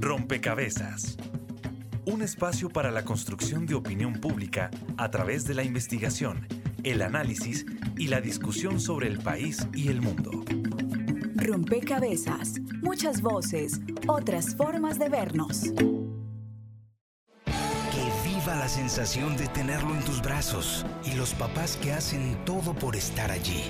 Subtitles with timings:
[0.00, 1.16] Rompecabezas.
[2.06, 6.46] Un espacio para la construcción de opinión pública a través de la investigación,
[6.82, 7.64] el análisis
[7.96, 10.44] y la discusión sobre el país y el mundo.
[11.36, 12.60] Rompecabezas.
[12.82, 15.72] Muchas voces, otras formas de vernos.
[17.44, 22.74] Que viva la sensación de tenerlo en tus brazos y los papás que hacen todo
[22.74, 23.64] por estar allí.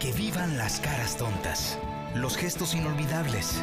[0.00, 1.78] Que vivan las caras tontas,
[2.14, 3.62] los gestos inolvidables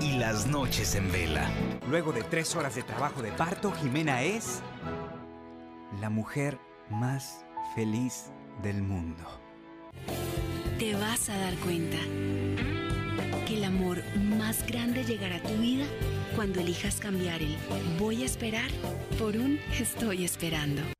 [0.00, 1.48] y las noches en vela.
[1.88, 4.60] Luego de tres horas de trabajo de parto, Jimena es
[6.00, 6.58] la mujer
[6.90, 8.30] más feliz
[8.62, 9.24] del mundo.
[10.78, 11.98] Te vas a dar cuenta
[13.46, 15.86] que el amor más grande llegará a tu vida
[16.36, 17.56] cuando elijas cambiar el
[17.98, 18.70] voy a esperar
[19.18, 20.97] por un estoy esperando.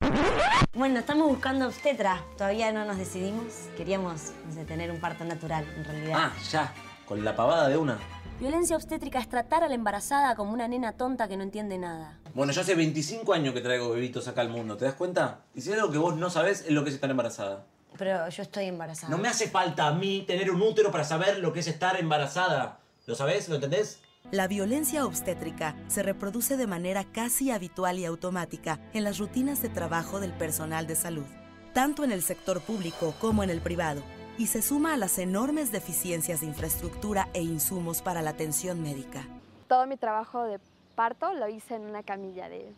[0.74, 2.22] Bueno, estamos buscando obstetra.
[2.36, 3.46] Todavía no nos decidimos.
[3.76, 4.32] Queríamos
[4.66, 6.14] tener un parto natural, en realidad.
[6.16, 6.72] Ah, ya.
[7.04, 7.98] Con la pavada de una.
[8.38, 12.18] Violencia obstétrica es tratar a la embarazada como una nena tonta que no entiende nada.
[12.34, 15.40] Bueno, yo hace 25 años que traigo bebitos acá al mundo, ¿te das cuenta?
[15.54, 17.64] Y si hay algo que vos no sabés es lo que es estar embarazada.
[17.96, 19.10] Pero yo estoy embarazada.
[19.10, 21.98] No me hace falta a mí tener un útero para saber lo que es estar
[21.98, 22.78] embarazada.
[23.06, 23.48] ¿Lo sabés?
[23.48, 24.00] ¿Lo entendés?
[24.30, 29.70] La violencia obstétrica se reproduce de manera casi habitual y automática en las rutinas de
[29.70, 31.24] trabajo del personal de salud,
[31.72, 34.02] tanto en el sector público como en el privado
[34.36, 39.24] y se suma a las enormes deficiencias de infraestructura e insumos para la atención médica.
[39.66, 40.60] Todo mi trabajo de
[40.94, 42.70] parto lo hice en una camilla de,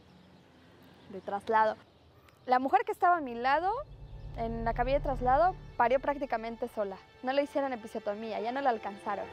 [1.12, 1.74] de traslado.
[2.46, 3.72] La mujer que estaba a mi lado,
[4.36, 6.96] en la camilla de traslado, parió prácticamente sola.
[7.24, 9.26] No le hicieron episiotomía, ya no la alcanzaron.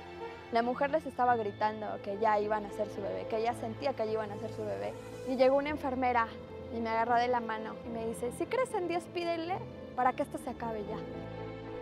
[0.54, 3.94] La mujer les estaba gritando que ya iban a hacer su bebé, que ella sentía
[3.94, 4.94] que ya iban a hacer su bebé.
[5.28, 6.28] Y llegó una enfermera
[6.74, 9.56] y me agarró de la mano y me dice, si crees en Dios, pídele
[9.96, 10.98] para que esto se acabe ya.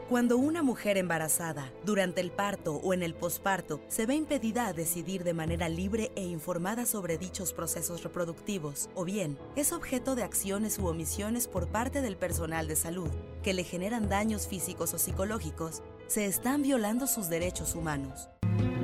[0.10, 4.74] Cuando una mujer embarazada, durante el parto o en el posparto, se ve impedida a
[4.74, 10.22] decidir de manera libre e informada sobre dichos procesos reproductivos, o bien es objeto de
[10.22, 13.10] acciones u omisiones por parte del personal de salud,
[13.42, 18.30] que le generan daños físicos o psicológicos, se están violando sus derechos humanos.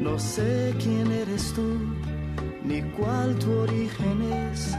[0.02, 1.78] No sé quién eres tú,
[2.64, 4.76] ni cuál tu origen es,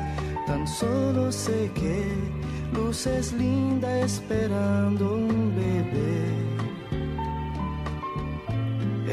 [0.49, 2.05] tan solo sé que
[2.75, 6.25] luces linda esperando un bebé,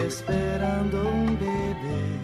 [0.07, 2.18] esperando un bebé.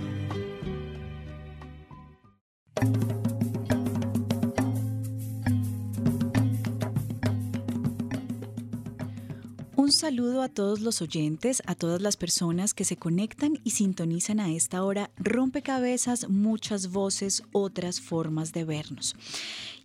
[9.95, 14.51] Saludo a todos los oyentes, a todas las personas que se conectan y sintonizan a
[14.51, 15.09] esta hora.
[15.15, 19.15] Rompecabezas, muchas voces, otras formas de vernos.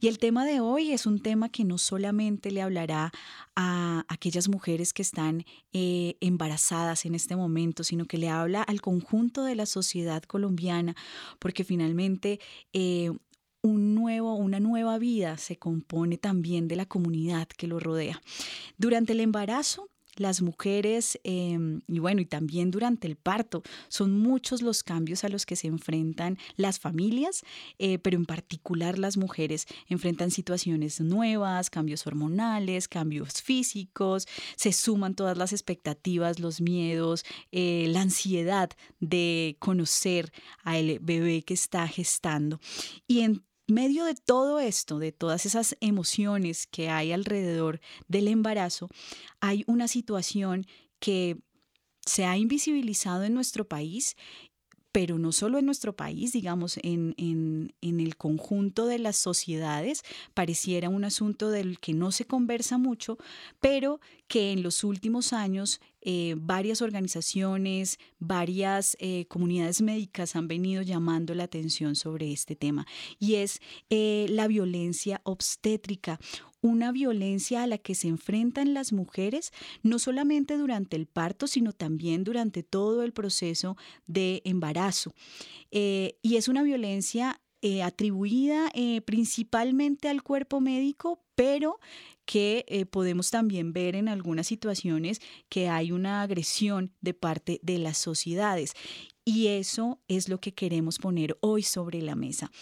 [0.00, 3.12] Y el tema de hoy es un tema que no solamente le hablará
[3.54, 8.81] a aquellas mujeres que están eh, embarazadas en este momento, sino que le habla al
[8.81, 10.97] conjunto de la sociedad colombiana,
[11.38, 12.41] porque finalmente...
[12.72, 13.12] Eh,
[13.62, 18.22] un nuevo, una nueva vida se compone también de la comunidad que lo rodea.
[18.78, 23.62] Durante el embarazo, las mujeres em, y bueno, y también durante el parto.
[23.88, 27.43] Son muchos los cambios a los que se enfrentan las familias,
[27.78, 34.26] eh, pero en particular las mujeres enfrentan situaciones nuevas, cambios hormonales, cambios físicos,
[34.56, 38.70] se suman todas las expectativas, los miedos, eh, la ansiedad
[39.00, 40.32] de conocer
[40.62, 42.60] al bebé que está gestando.
[43.06, 43.41] Y
[43.72, 48.88] medio de todo esto, de todas esas emociones que hay alrededor del embarazo,
[49.41, 50.66] hay una situación
[50.98, 51.38] que
[52.04, 54.16] se ha invisibilizado en nuestro país
[54.92, 60.02] pero no solo en nuestro país, digamos, en, en, en, el conjunto de las sociedades,
[60.34, 63.16] pareciera un asunto del que no se conversa mucho,
[63.60, 70.83] pero que en los últimos años eh, varias organizaciones, varias eh, comunidades médicas han venido
[70.83, 72.87] llamando la atención sobre este tema,
[73.19, 76.19] y es eh, la violencia obstétrica
[76.62, 79.50] una violencia a la que se enfrentan las mujeres,
[79.83, 85.14] no solamente durante el parto, sino también durante todo el proceso de embarazo.
[85.70, 87.41] Y es una violencia
[87.82, 88.70] atribuida
[89.06, 91.81] principalmente al cuerpo médico, pero
[92.31, 97.99] que podemos también ver en algunas situaciones que hay una agresión de parte de las
[97.99, 98.75] sociedades.
[99.25, 102.53] Y eso es lo que queremos poner hoy sobre la mesa.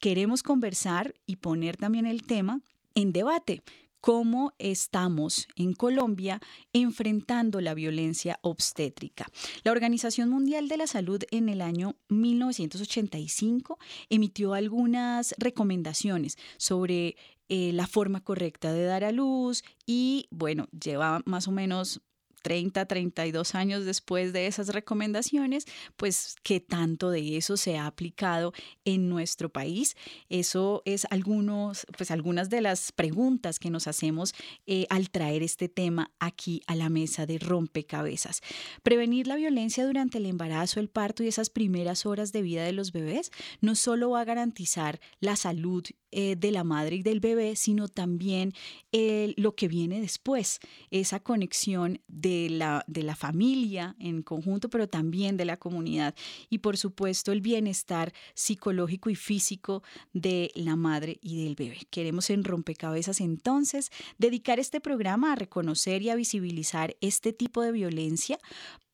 [0.00, 2.62] Queremos conversar y poner también el tema
[2.94, 3.62] en debate
[4.00, 6.40] cómo estamos en Colombia
[6.72, 9.26] enfrentando la violencia obstétrica.
[9.62, 17.16] La Organización Mundial de la Salud en el año 1985 emitió algunas recomendaciones sobre
[17.48, 22.00] eh, la forma correcta de dar a luz y, bueno, lleva más o menos
[22.42, 25.66] 30, 32 años después de esas recomendaciones,
[25.96, 28.52] pues qué tanto de eso se ha aplicado
[28.84, 29.96] en nuestro país.
[30.28, 34.34] Eso es algunos, pues algunas de las preguntas que nos hacemos
[34.66, 38.40] eh, al traer este tema aquí a la mesa de rompecabezas.
[38.82, 42.72] Prevenir la violencia durante el embarazo, el parto y esas primeras horas de vida de
[42.72, 47.20] los bebés no solo va a garantizar la salud eh, de la madre y del
[47.20, 48.52] bebé, sino también
[48.90, 50.58] eh, lo que viene después,
[50.90, 56.14] esa conexión de la, de la familia en conjunto, pero también de la comunidad
[56.48, 59.82] y por supuesto el bienestar psicológico y físico
[60.12, 61.78] de la madre y del bebé.
[61.90, 67.72] Queremos en Rompecabezas entonces dedicar este programa a reconocer y a visibilizar este tipo de
[67.72, 68.38] violencia.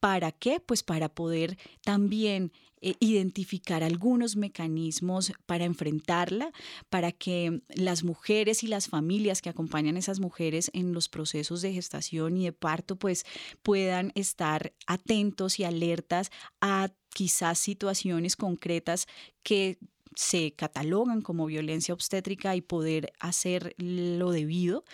[0.01, 0.61] ¿Para qué?
[0.61, 2.53] Pues para poder también
[2.83, 6.53] eh, identificar algunos mecanismos para enfrentarla,
[6.91, 11.63] para que las mujeres y las familias que acompañan a esas mujeres en los procesos
[11.63, 13.25] de gestación y de parto, pues
[13.63, 16.31] puedan estar atentos y alertas
[16.61, 19.07] a quizás situaciones concretas
[19.43, 19.79] que
[20.15, 24.85] se catalogan como violencia obstétrica y poder hacer lo debido,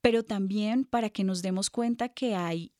[0.00, 2.72] pero también para que nos demos cuenta que hay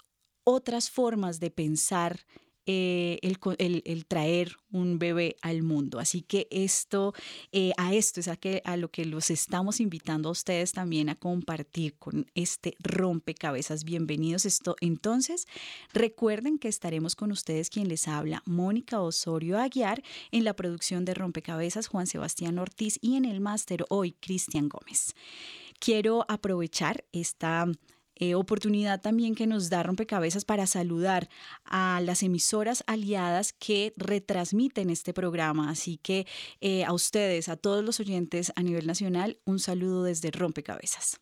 [0.44, 2.20] otras formas de pensar
[2.70, 5.98] eh, el, traer un bebé al mundo.
[5.98, 7.14] Así que esto,
[7.50, 11.08] eh, a esto es a, que, a lo que los estamos invitando a ustedes también
[11.08, 13.84] a compartir con este rompecabezas.
[13.84, 14.44] Bienvenidos.
[14.44, 15.46] Esto, entonces,
[15.94, 21.14] recuerden que estaremos con ustedes quien les habla, Mónica Osorio Aguiar, en la producción de
[21.14, 25.14] Rompecabezas, Juan Sebastián Ortiz y en el máster hoy, Cristian Gómez.
[25.80, 27.66] Quiero aprovechar esta
[28.18, 31.28] eh, oportunidad también que nos da Rompecabezas para saludar
[31.64, 35.70] a las emisoras aliadas que retransmiten este programa.
[35.70, 36.26] Así que
[36.60, 41.20] eh, a ustedes, a todos los oyentes a nivel nacional, un saludo desde Rompecabezas.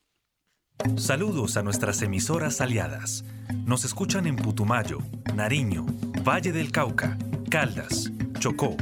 [0.96, 3.24] Saludos a nuestras emisoras aliadas.
[3.64, 4.98] Nos escuchan en Putumayo,
[5.34, 5.86] Nariño,
[6.22, 7.18] Valle del Cauca,
[7.50, 8.76] Caldas, Chocó,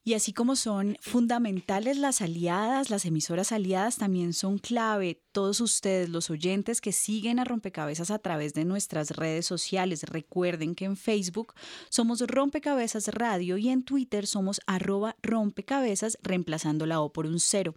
[0.05, 5.22] Y así como son fundamentales las aliadas, las emisoras aliadas también son clave.
[5.33, 10.75] Todos ustedes, los oyentes que siguen a Rompecabezas a través de nuestras redes sociales, recuerden
[10.75, 11.55] que en Facebook
[11.89, 17.75] somos Rompecabezas Radio y en Twitter somos arroba rompecabezas reemplazando la O por un cero.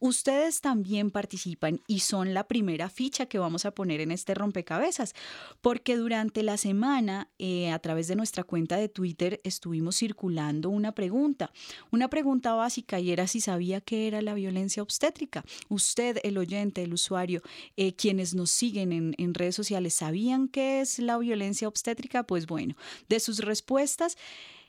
[0.00, 5.14] Ustedes también participan y son la primera ficha que vamos a poner en este rompecabezas,
[5.60, 10.90] porque durante la semana eh, a través de nuestra cuenta de Twitter estuvimos circulando una
[10.92, 11.52] pregunta.
[11.92, 15.44] Una pregunta básica y era si sabía qué era la violencia obstétrica.
[15.68, 17.42] Usted, el oyente, el usuario,
[17.76, 22.24] eh, quienes nos siguen en, redes sociales, ¿sabían qué es la violencia obstétrica?
[22.24, 22.74] Pues bueno,
[23.08, 24.16] de sus respuestas...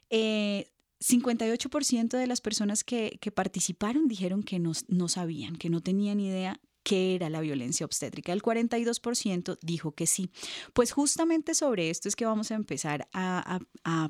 [0.09, 6.21] 58% eh, de las personas que, participaron dijeron que no, no, sabían, que no tenían
[6.21, 8.31] idea qué era la violencia obstétrica.
[8.31, 10.29] El 42% dijo que sí.
[10.71, 13.59] Pues justamente sobre esto es que vamos a empezar a,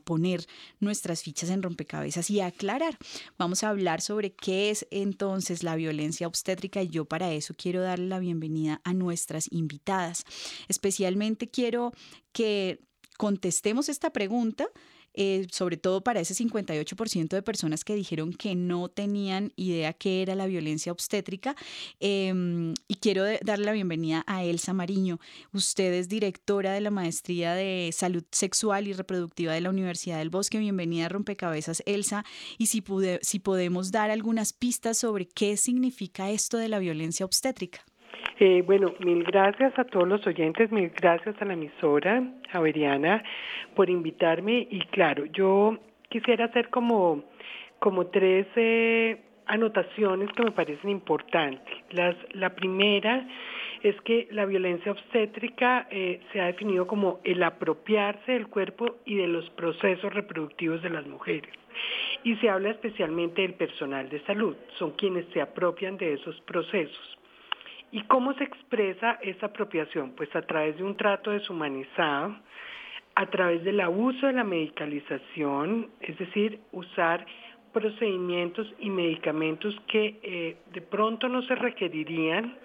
[0.04, 0.46] poner
[0.80, 3.00] nuestras fichas en rompecabezas y a aclarar.
[3.40, 7.82] Vamos a hablar sobre qué es entonces la violencia obstétrica y yo para eso quiero
[7.82, 10.24] darle la bienvenida a nuestras invitadas.
[10.68, 11.94] Especialmente quiero
[12.32, 12.80] que
[13.18, 14.68] contestemos esta pregunta
[15.20, 20.22] eh, sobre todo para ese 58% de personas que dijeron que no tenían idea qué
[20.22, 21.56] era la violencia obstétrica.
[22.00, 25.20] Em, y quiero darle la bienvenida a Elsa Mariño.
[25.54, 30.30] Usted es directora de la Maestría de Salud Sexual y Reproductiva de la Universidad del
[30.30, 30.60] Bosque.
[30.60, 32.24] Bienvenida a Rompecabezas, Elsa.
[32.60, 32.84] Y si,
[33.22, 37.84] si podemos dar algunas pistas sobre qué significa esto de la violencia obstétrica.
[38.40, 43.24] Eh, bueno, mil gracias a todos los oyentes, mil gracias a la emisora Javeriana
[43.76, 45.78] por invitarme y claro, yo
[46.10, 47.24] quisiera hacer como,
[47.80, 51.74] como tres eh, anotaciones que me parecen importantes.
[51.92, 53.28] Las, la primera
[53.84, 59.16] es que la violencia obstétrica eh, se ha definido como el apropiarse del cuerpo y
[59.16, 61.52] de los procesos reproductivos de las mujeres.
[62.24, 67.18] Y se habla especialmente del personal de salud, son quienes se apropian de esos procesos.
[67.92, 70.12] ¿Y cómo se expresa esa apropiación?
[70.12, 72.36] Pues a través de un trato deshumanizado,
[73.16, 77.26] a través del abuso de la medicalización, es decir, usar
[77.72, 82.58] procedimientos y medicamentos que eh, de pronto no se requerirían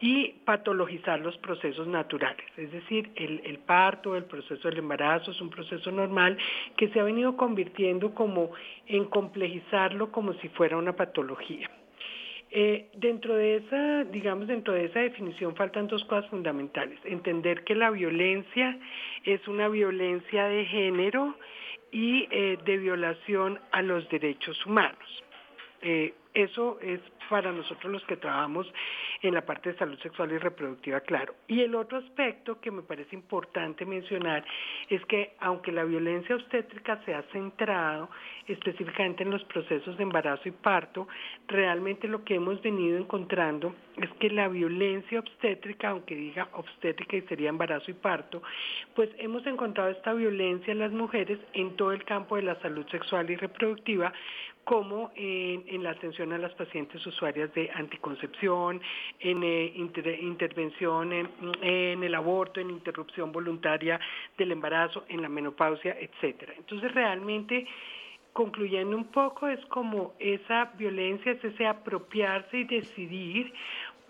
[0.00, 2.46] y patologizar los procesos naturales.
[2.56, 6.38] Es decir, el parto, el proceso del embarazo es un proceso normal
[6.76, 8.50] que se ha venido convirtiendo como
[8.86, 11.68] en complejizarlo como si fuera una patología.
[12.58, 16.98] Eh, dentro de esa, digamos, dentro de esa definición faltan dos cosas fundamentales.
[17.04, 18.78] Entender que la violencia
[19.24, 21.36] es una violencia de género
[21.92, 25.24] y eh, de violación a los derechos humanos.
[25.82, 27.00] Eh, eso es
[27.30, 28.70] para nosotros los que trabajamos
[29.22, 31.34] en la parte de salud sexual y reproductiva, claro.
[31.48, 34.44] Y el otro aspecto que me parece importante mencionar
[34.90, 38.10] es que aunque la violencia obstétrica se ha centrado
[38.46, 41.08] específicamente en los procesos de embarazo y parto,
[41.48, 47.22] realmente lo que hemos venido encontrando es que la violencia obstétrica, aunque diga obstétrica y
[47.22, 48.42] sería embarazo y parto,
[48.94, 52.86] pues hemos encontrado esta violencia en las mujeres en todo el campo de la salud
[52.88, 54.12] sexual y reproductiva,
[54.66, 58.80] como en, la atención a las pacientes usuarias de anticoncepción,
[59.20, 64.00] en eh, intervención en, el aborto, en interrupción voluntaria
[64.36, 66.52] del embarazo, en la menopausia, etcétera.
[66.58, 67.64] Entonces realmente
[68.32, 73.52] concluyendo un poco es como esa violencia es ese apropiarse y decidir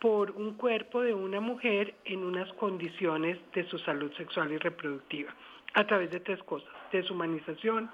[0.00, 5.34] por un cuerpo de una mujer en unas condiciones de su salud sexual y reproductiva
[5.74, 7.90] a través de tres cosas, deshumanización,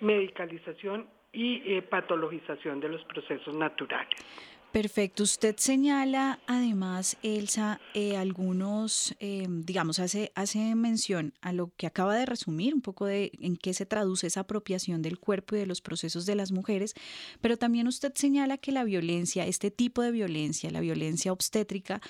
[0.00, 4.08] medicalización y eh, patologización de los procesos naturales.
[4.72, 5.24] Perfecto.
[5.24, 12.14] Usted señala además, Elsa, eh, algunos, eh, digamos, hace, hace mención a lo que acaba
[12.14, 15.66] de resumir, un poco de en qué se traduce esa apropiación del cuerpo y de
[15.66, 16.94] los procesos de las mujeres,
[17.40, 22.00] pero también usted señala que la violencia, este tipo de violencia, la violencia obstétrica,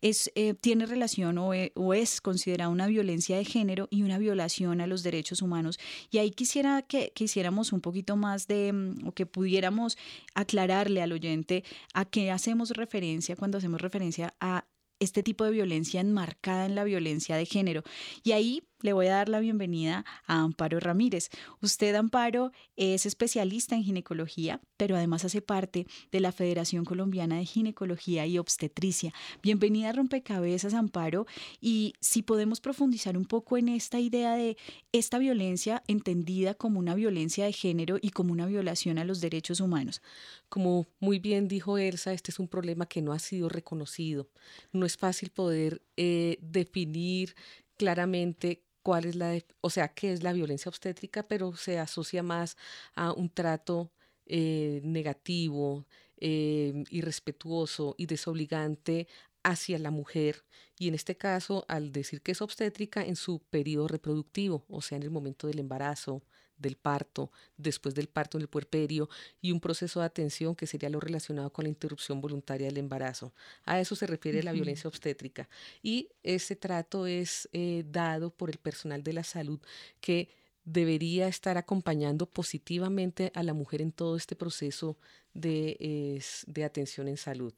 [0.00, 4.80] es, eh, tiene relación o, o es considerada una violencia de género y una violación
[4.80, 5.78] a los derechos humanos.
[6.10, 9.96] Y ahí quisiera que, que hiciéramos un poquito más de, mm, o que pudiéramos
[10.34, 11.62] aclararle al oyente
[11.94, 14.66] a qué hacemos referencia cuando hacemos referencia a
[15.00, 17.82] este tipo de violencia enmarcada en la violencia de género.
[18.22, 21.30] Y ahí le voy a dar la bienvenida a Amparo Ramírez.
[21.60, 27.44] Usted, Amparo, es especialista en ginecología, pero además hace parte de la Federación Colombiana de
[27.44, 29.12] Ginecología y Obstetricia.
[29.42, 31.26] Bienvenida a Rompecabezas, Amparo.
[31.60, 34.56] Y si podemos profundizar un poco en esta idea de
[34.92, 39.60] esta violencia entendida como una violencia de género y como una violación a los derechos
[39.60, 40.02] humanos.
[40.48, 44.28] Como muy bien dijo Elsa, este es un problema que no ha sido reconocido.
[44.72, 47.34] No es fácil poder eh, definir
[47.76, 52.56] claramente cuál es la, o sea, qué es la violencia obstétrica, pero se asocia más
[52.94, 53.92] a un trato
[54.26, 55.86] eh, negativo,
[56.18, 59.06] eh, irrespetuoso y desobligante
[59.42, 60.44] hacia la mujer
[60.78, 64.96] y en este caso al decir que es obstétrica en su periodo reproductivo, o sea,
[64.96, 66.22] en el momento del embarazo,
[66.58, 69.08] del parto, después del parto en el puerperio
[69.40, 73.32] y un proceso de atención que sería lo relacionado con la interrupción voluntaria del embarazo.
[73.64, 75.48] A eso se refiere la violencia obstétrica
[75.82, 79.60] y ese trato es eh, dado por el personal de la salud
[80.00, 80.28] que
[80.64, 84.98] debería estar acompañando positivamente a la mujer en todo este proceso
[85.32, 87.54] de, de atención en salud.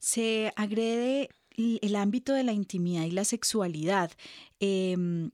[0.00, 4.10] Se agrede el ámbito de la intimidad y la sexualidad.
[4.58, 5.30] Em,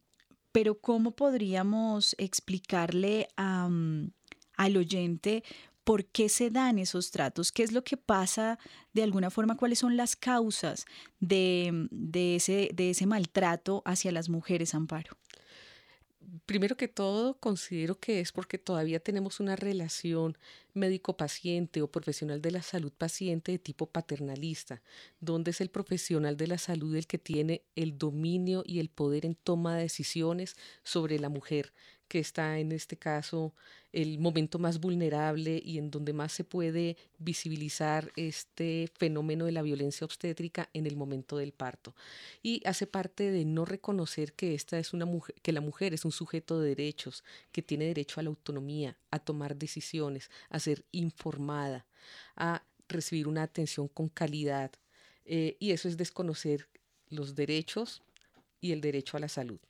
[0.53, 4.07] pero ¿cómo podríamos explicarle mm,
[4.57, 5.45] al oyente
[5.85, 7.53] por qué se dan esos tratos?
[7.53, 8.59] ¿Qué es lo que pasa
[8.93, 9.57] de alguna forma?
[9.57, 10.87] ¿Cuáles son las causas
[11.19, 15.17] de, de, ese, de ese maltrato hacia las mujeres, Amparo?
[16.47, 20.37] Primero que todo, considero que es porque todavía tenemos una relación
[20.75, 24.83] médico-paciente o profesional de la salud paciente de tipo paternalista,
[25.21, 29.27] donde es el profesional de la salud el que tiene el dominio y el poder
[29.27, 31.73] en toma de decisiones sobre la mujer,
[32.11, 33.55] que está en este caso
[33.93, 39.63] el momento más vulnerable y en donde más se puede visibilizar este fenómeno de la
[39.63, 41.95] violencia obstétrica en el momento del parto.
[42.43, 46.05] Y hace parte de no reconocer que esta es una mujer, que la mujer es
[46.05, 50.85] un sujeto de derechos, que tiene derecho a la autonomía, a tomar decisiones, a ser
[50.91, 51.87] informada,
[52.35, 54.73] a recibir una atención con calidad.
[55.27, 56.67] Eh, y eso es desconocer
[57.09, 58.03] los derechos
[58.61, 59.61] y el derecho a la salud.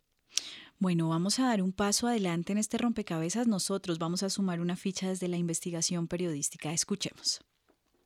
[0.83, 3.47] Bueno, vamos a dar un paso adelante en este rompecabezas.
[3.47, 6.73] Nosotros vamos a sumar una ficha desde la investigación periodística.
[6.73, 7.43] Escuchemos.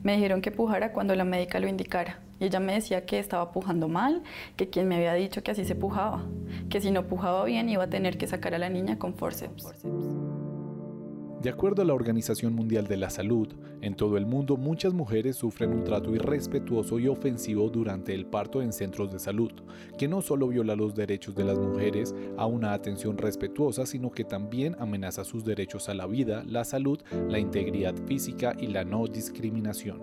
[0.00, 2.20] Me dijeron que pujara cuando la médica lo indicara.
[2.40, 4.24] Y ella me decía que estaba pujando mal,
[4.56, 6.26] que quien me había dicho que así se pujaba,
[6.68, 9.72] que si no pujaba bien iba a tener que sacar a la niña con forceps.
[11.44, 13.48] De acuerdo a la Organización Mundial de la Salud,
[13.82, 18.62] en todo el mundo muchas mujeres sufren un trato irrespetuoso y ofensivo durante el parto
[18.62, 19.52] en centros de salud,
[19.98, 24.24] que no solo viola los derechos de las mujeres a una atención respetuosa, sino que
[24.24, 26.98] también amenaza sus derechos a la vida, la salud,
[27.28, 30.02] la integridad física y la no discriminación.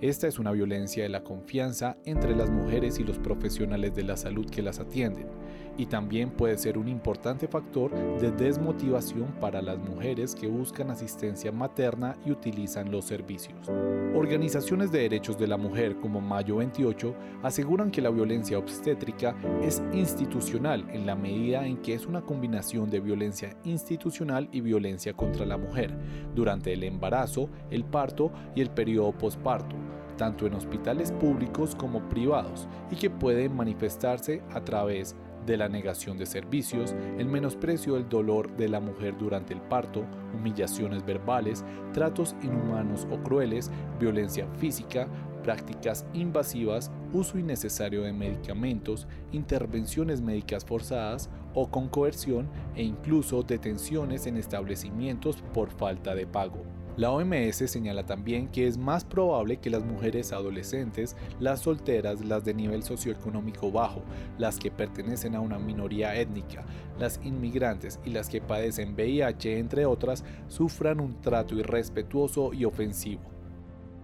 [0.00, 4.16] Esta es una violencia de la confianza entre las mujeres y los profesionales de la
[4.16, 5.28] salud que las atienden
[5.76, 11.52] y también puede ser un importante factor de desmotivación para las mujeres que buscan asistencia
[11.52, 13.68] materna y utilizan los servicios.
[14.14, 19.82] Organizaciones de derechos de la mujer como Mayo 28 aseguran que la violencia obstétrica es
[19.92, 25.46] institucional en la medida en que es una combinación de violencia institucional y violencia contra
[25.46, 25.96] la mujer
[26.34, 29.76] durante el embarazo, el parto y el periodo posparto
[30.16, 36.18] tanto en hospitales públicos como privados y que puede manifestarse a través de la negación
[36.18, 42.36] de servicios, el menosprecio del dolor de la mujer durante el parto, humillaciones verbales, tratos
[42.42, 45.08] inhumanos o crueles, violencia física,
[45.42, 54.26] prácticas invasivas, uso innecesario de medicamentos, intervenciones médicas forzadas o con coerción e incluso detenciones
[54.26, 56.71] en establecimientos por falta de pago.
[56.98, 62.44] La OMS señala también que es más probable que las mujeres adolescentes, las solteras, las
[62.44, 64.02] de nivel socioeconómico bajo,
[64.36, 66.64] las que pertenecen a una minoría étnica,
[66.98, 73.22] las inmigrantes y las que padecen VIH, entre otras, sufran un trato irrespetuoso y ofensivo.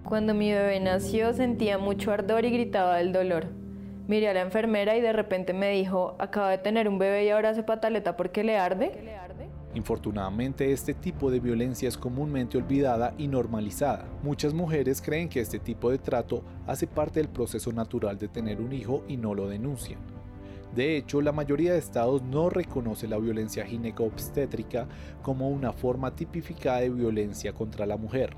[0.03, 3.49] Cuando mi bebé nació sentía mucho ardor y gritaba del dolor.
[4.07, 7.29] Miré a la enfermera y de repente me dijo, acaba de tener un bebé y
[7.29, 9.19] ahora hace pataleta porque le arde.
[9.75, 14.07] Infortunadamente, este tipo de violencia es comúnmente olvidada y normalizada.
[14.23, 18.61] Muchas mujeres creen que este tipo de trato hace parte del proceso natural de tener
[18.61, 20.01] un hijo y no lo denuncian.
[20.75, 24.87] De hecho, la mayoría de estados no reconoce la violencia gineco-obstétrica
[25.23, 28.37] como una forma tipificada de violencia contra la mujer.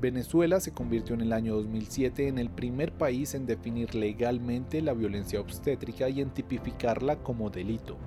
[0.00, 4.94] Venezuela se convirtió en el año 2007 en el primer país en definir legalmente la
[4.94, 7.98] violencia obstétrica y en tipificarla como delito.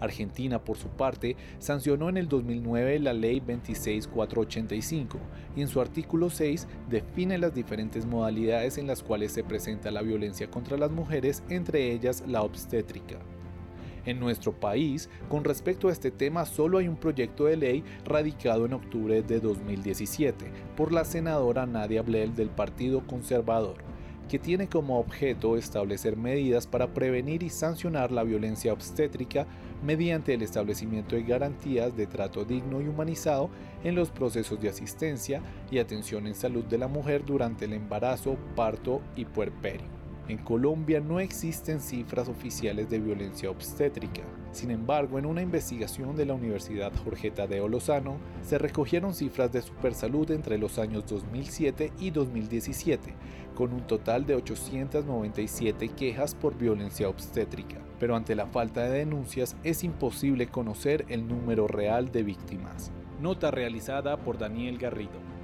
[0.00, 5.18] Argentina, por su parte, sancionó en el 2009 la Ley 26485
[5.56, 10.02] y en su artículo 6 define las diferentes modalidades en las cuales se presenta la
[10.02, 13.18] violencia contra las mujeres, entre ellas la obstétrica.
[14.06, 18.64] En nuestro país, con respecto a este tema, solo hay un proyecto de ley radicado
[18.64, 23.76] en octubre de 2017 por la senadora Nadia Blel del Partido Conservador
[24.28, 29.46] que tiene como objeto establecer medidas para prevenir y sancionar la violencia obstétrica
[29.82, 33.50] mediante el establecimiento de garantías de trato digno y humanizado
[33.84, 38.36] en los procesos de asistencia y atención en salud de la mujer durante el embarazo,
[38.54, 39.97] parto y puerperio.
[40.28, 44.20] En Colombia no existen cifras oficiales de violencia obstétrica.
[44.52, 49.62] Sin embargo, en una investigación de la Universidad Jorge Tadeo Lozano, se recogieron cifras de
[49.62, 53.14] Supersalud entre los años 2007 y 2017,
[53.54, 57.78] con un total de 897 quejas por violencia obstétrica.
[57.98, 62.92] Pero ante la falta de denuncias es imposible conocer el número real de víctimas.
[63.18, 65.37] Nota realizada por Daniel Garrido.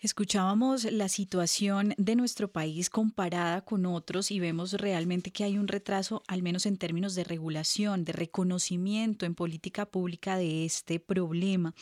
[0.00, 5.66] Escuchábamos la situación de nuestro país comparada con otros y vemos realmente que hay un
[5.66, 11.74] retraso, al menos en términos de regulación, de reconocimiento en política pública de este problema.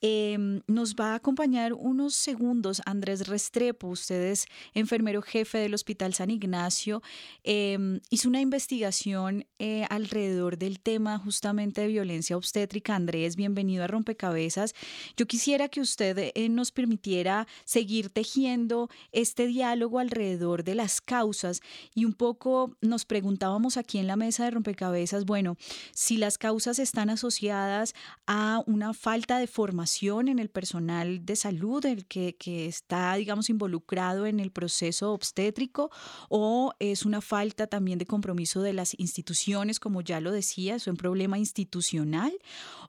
[0.00, 6.14] Em, nos va a acompañar unos segundos Andrés Restrepo, usted es enfermero jefe del Hospital
[6.14, 7.02] San Ignacio,
[7.42, 12.94] em, hizo una investigación eh, alrededor del tema justamente de violencia obstétrica.
[12.94, 14.72] Andrés, bienvenido a Rompecabezas.
[15.16, 21.60] Yo quisiera que usted eh, nos permitiera seguir tejiendo este diálogo alrededor de las causas
[21.92, 25.56] y un poco nos preguntábamos aquí en la mesa de Rompecabezas, bueno,
[25.92, 27.94] si las causas están asociadas
[28.28, 33.50] a una falta de formación, en el personal de salud, el que, que está, digamos,
[33.50, 35.90] involucrado en el proceso obstétrico,
[36.28, 40.86] o es una falta también de compromiso de las instituciones, como ya lo decía, es
[40.86, 42.32] un problema institucional,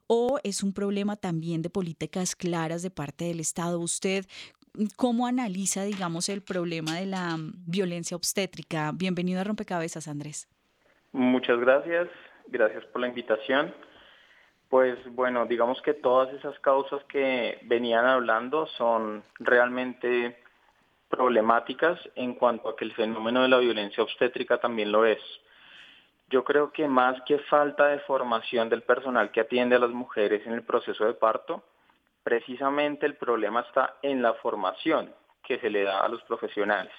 [0.06, 3.80] o es un problema también de políticas claras de parte del Estado.
[3.80, 4.26] Usted,
[4.96, 7.36] ¿Cómo analiza, digamos, el problema de la
[7.66, 8.92] violencia obstétrica?
[8.94, 10.48] Bienvenido a Rompecabezas, Andrés.
[11.10, 12.08] Muchas gracias.
[12.46, 13.74] Gracias por la invitación.
[14.70, 20.40] Pues bueno, digamos que todas esas causas que venían hablando son realmente
[21.08, 25.18] problemáticas en cuanto a que el fenómeno de la violencia obstétrica también lo es.
[26.28, 30.46] Yo creo que más que falta de formación del personal que atiende a las mujeres
[30.46, 31.64] en el proceso de parto,
[32.22, 36.92] precisamente el problema está en la formación que se le da a los profesionales,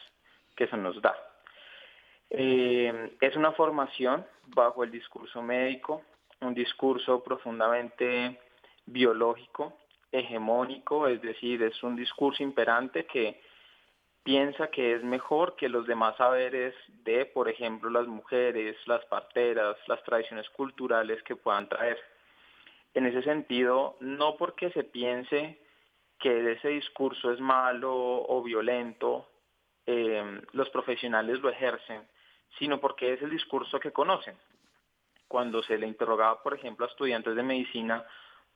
[0.57, 1.15] que se nos da.
[2.29, 6.01] Eh, es una formación bajo el discurso médico,
[6.41, 8.39] un discurso profundamente
[8.85, 9.77] biológico,
[10.11, 13.39] hegemónico, es decir, es un discurso imperante que
[14.23, 19.77] piensa que es mejor que los demás saberes de, por ejemplo, las mujeres, las parteras,
[19.87, 21.97] las tradiciones culturales que puedan traer.
[22.93, 25.59] En ese sentido, no porque se piense
[26.19, 29.27] que ese discurso es malo o violento,
[29.85, 32.07] eh, los profesionales lo ejercen,
[32.59, 34.35] sino porque es el discurso que conocen.
[35.31, 38.05] Cuando se le interrogaba, por ejemplo, a estudiantes de medicina,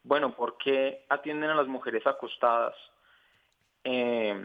[0.04, 2.76] bueno, ¿por qué atienden a las mujeres acostadas?
[3.86, 4.36] Eh,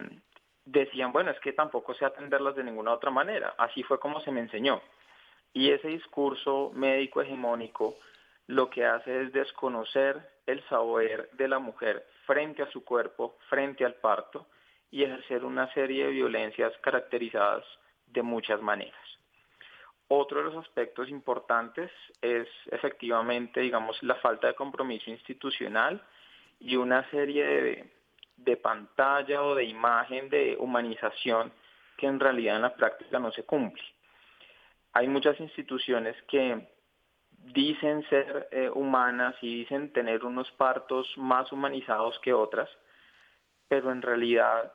[0.64, 3.56] decían, bueno, es que tampoco sé atenderlas de ninguna otra manera.
[3.58, 4.80] Así fue como se me enseñó.
[5.52, 7.96] Y ese discurso médico hegemónico
[8.46, 10.16] lo que hace es desconocer
[10.46, 14.46] el saber de la mujer frente a su cuerpo, frente al parto,
[14.88, 17.64] y ejercer una serie de violencias caracterizadas
[18.06, 18.99] de muchas maneras.
[20.12, 21.88] Otro de los aspectos importantes
[22.20, 26.02] es efectivamente, digamos, la falta de compromiso institucional
[26.58, 27.90] y una serie de,
[28.36, 31.52] de pantalla o de imagen de humanización
[31.96, 33.84] que en realidad en la práctica no se cumple.
[34.94, 36.68] Hay muchas instituciones que
[37.54, 42.68] dicen ser eh, humanas y dicen tener unos partos más humanizados que otras,
[43.68, 44.72] pero en realidad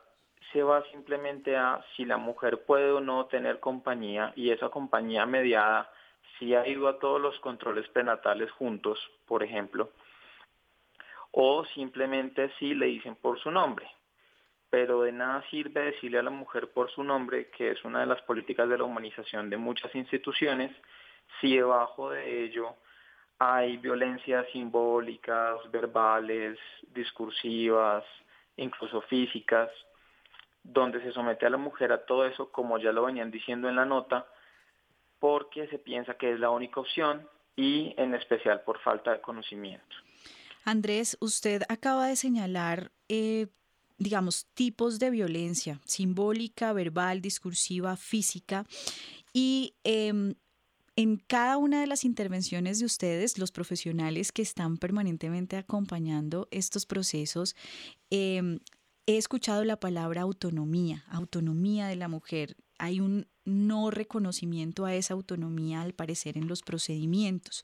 [0.56, 5.26] se va simplemente a si la mujer puede o no tener compañía y esa compañía
[5.26, 5.92] mediada
[6.40, 9.92] si ha ido a todos los controles prenatales juntos, por ejemplo,
[11.32, 13.86] o simplemente si le dicen por su nombre.
[14.70, 18.06] Pero de nada sirve decirle a la mujer por su nombre, que es una de
[18.06, 20.72] las políticas de la humanización de muchas instituciones,
[21.42, 22.78] si debajo de ello
[23.40, 26.58] hay violencias simbólicas, verbales,
[26.94, 28.06] discursivas,
[28.56, 29.70] incluso físicas,
[30.66, 33.76] donde se somete a la mujer a todo eso, como ya lo venían diciendo en
[33.76, 34.26] la nota,
[35.20, 39.96] porque se piensa que es la única opción y en especial por falta de conocimiento.
[40.66, 43.48] Andrés, usted acaba de señalar, eh,
[43.98, 48.66] digamos, tipos de violencia, simbólica, verbal, discursiva, física,
[49.32, 50.34] y em,
[50.96, 56.86] en cada una de las intervenciones de ustedes, los profesionales que están permanentemente acompañando estos
[56.86, 57.56] procesos,
[58.10, 58.60] em,
[59.08, 62.56] he escuchado la palabra autonomía, autonomía de la mujer.
[62.78, 67.64] Hay un no reconocimiento a esa autonomía al parecer en los procedimientos.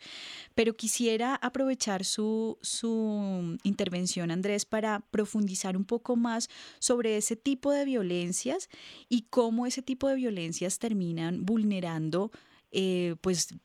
[0.54, 6.49] Pero quisiera aprovechar su, su intervención, Andrés, para profundizar un poco más
[6.80, 8.69] sobre ese tipo de violencias
[9.10, 12.32] y cómo ese tipo de violencias terminan vulnerando,
[12.71, 13.56] eh, pues,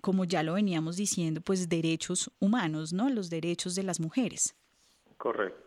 [0.00, 3.10] como ya lo veníamos diciendo, pues derechos humanos, ¿no?
[3.10, 4.54] Los derechos de las mujeres.
[5.18, 5.65] Correcto.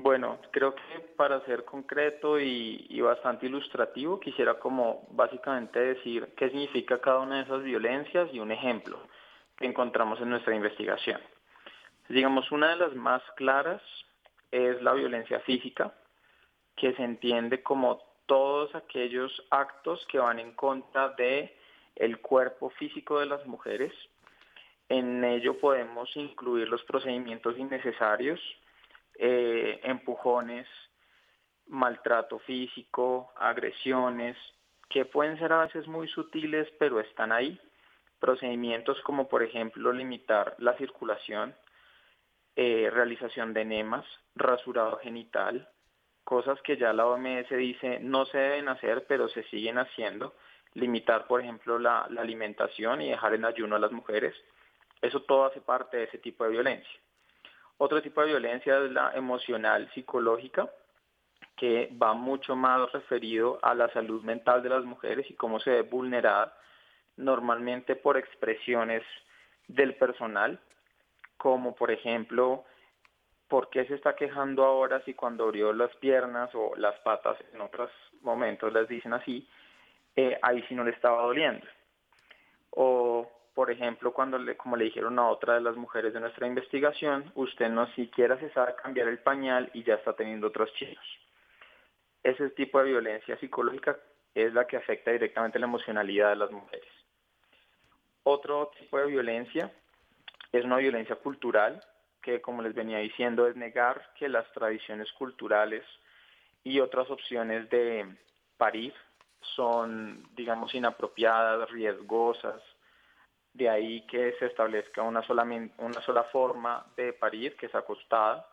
[0.00, 7.00] Bueno, creo que para ser concreto y, bastante ilustrativo, quisiera como básicamente decir qué significa
[7.00, 9.00] cada una de esas violencias y un ejemplo
[9.56, 11.20] que encontramos en nuestra investigación.
[12.08, 13.82] Digamos, una de las más claras
[14.52, 15.92] es la violencia física,
[16.76, 21.56] que se entiende como todos aquellos actos que van en contra de
[21.96, 23.92] el cuerpo físico de las mujeres.
[24.88, 28.40] En ello podemos incluir los procedimientos innecesarios,
[29.18, 30.66] eh, empujones,
[31.66, 34.36] maltrato físico, agresiones,
[34.88, 37.60] que pueden ser a veces muy sutiles, pero están ahí.
[38.20, 41.54] Procedimientos como por ejemplo limitar la circulación,
[42.56, 45.68] eh, realización de enemas, rasurado genital,
[46.24, 50.34] cosas que ya la OMS dice no se deben hacer, pero se siguen haciendo.
[50.74, 54.34] Limitar, por ejemplo, la alimentación y dejar en ayuno a las mujeres.
[55.00, 57.00] Eso todo hace parte de ese tipo de violencia.
[57.78, 60.68] Otro tipo de violencia es la emocional psicológica,
[61.56, 65.70] que va mucho más referido a la salud mental de las mujeres y cómo se
[65.70, 66.56] ve vulnerada
[67.16, 69.02] normalmente por expresiones
[69.68, 70.58] del personal,
[71.36, 72.64] como por ejemplo,
[73.48, 77.60] ¿por qué se está quejando ahora si cuando abrió las piernas o las patas en
[77.60, 77.90] otros
[78.22, 79.48] momentos les dicen así,
[80.16, 81.66] eh, ahí sí no le estaba doliendo?
[82.70, 86.46] O por ejemplo, cuando le, como le dijeron a otra de las mujeres de nuestra
[86.46, 91.04] investigación, usted no siquiera se sabe cambiar el pañal y ya está teniendo otros chicos.
[92.22, 93.98] Ese tipo de violencia psicológica
[94.32, 96.88] es la que afecta directamente la emocionalidad de las mujeres.
[98.22, 99.72] Otro tipo de violencia
[100.52, 101.84] es una violencia cultural,
[102.22, 105.82] que como les venía diciendo es negar que las tradiciones culturales
[106.62, 108.06] y otras opciones de
[108.56, 108.94] parir
[109.56, 112.62] son, digamos, inapropiadas, riesgosas,
[113.58, 118.46] de ahí que se establezca una sola, forma de parir, que es acostada,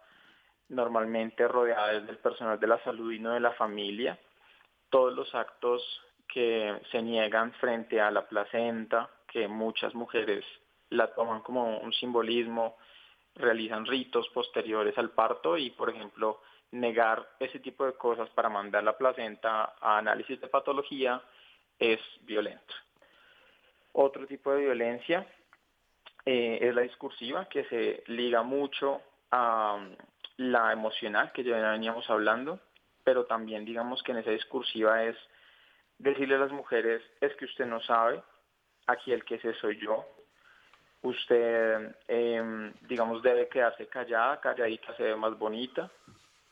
[0.70, 4.18] normalmente rodeada del personal de la salud y no de la familia.
[4.90, 5.84] Todos los actos
[6.28, 10.44] que se niegan frente a la placenta, que muchas mujeres
[10.90, 12.78] la toman como un simbolismo,
[13.36, 16.42] realizan ritos posteriores al parto y, por ejemplo,
[16.72, 21.22] negar ese tipo de cosas para mandar la placenta a análisis de patología
[21.78, 22.74] es violento.
[23.98, 25.26] Otro tipo de violencia
[26.26, 29.96] eh, es la discursiva, que se liga mucho a um,
[30.36, 32.60] la emocional, que ya veníamos hablando,
[33.06, 35.16] pero también digamos que en esa discursiva es
[35.98, 38.22] decirle a las mujeres, es que usted no sabe,
[38.88, 40.06] aquí el que sé soy yo,
[41.02, 45.90] usted, em, digamos, debe quedarse callada, calladita se ve más bonita,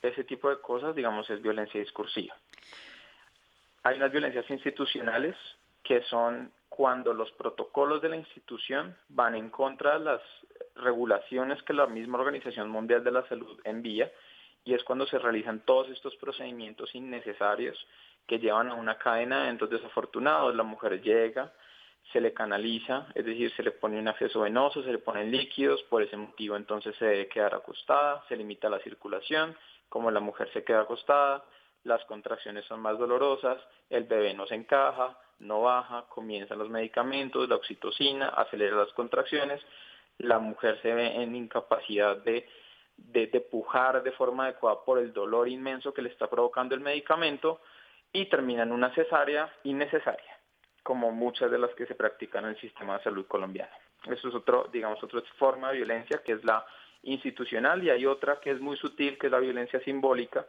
[0.02, 2.38] ese tipo de cosas, digamos, es violencia discursiva.
[3.84, 5.36] Hay unas violencias institucionales
[5.84, 10.22] que son cuando los protocolos de la institución van en contra de las
[10.76, 14.12] regulaciones que la misma Organización Mundial de la Salud envía
[14.66, 17.78] y es cuando se realizan todos estos procedimientos innecesarios
[18.26, 20.56] que llevan a una cadena de eventos desafortunados.
[20.56, 21.54] La mujer llega,
[22.12, 25.84] se le canaliza, es decir, se le pone un acceso venoso, se le ponen líquidos,
[25.84, 29.56] por ese motivo entonces se debe quedar acostada, se limita la circulación,
[29.90, 31.46] como la mujer se queda acostada,
[31.84, 33.60] las contracciones son más dolorosas,
[33.92, 39.62] el bebé no se encaja, no baja, comienzan los medicamentos, la oxitocina, acelera las contracciones,
[40.18, 42.48] la mujer se ve en incapacidad de,
[42.98, 46.82] de, de pujar de forma adecuada por el dolor inmenso que le está provocando el
[46.82, 47.62] medicamento
[48.12, 50.38] y termina en una cesárea innecesaria,
[50.84, 53.74] como muchas de las que se practican en el sistema de salud colombiano.
[54.06, 56.66] Eso es otro, digamos, otra forma de violencia que es la
[57.04, 60.46] institucional y hay otra que es muy sutil, que es la violencia simbólica,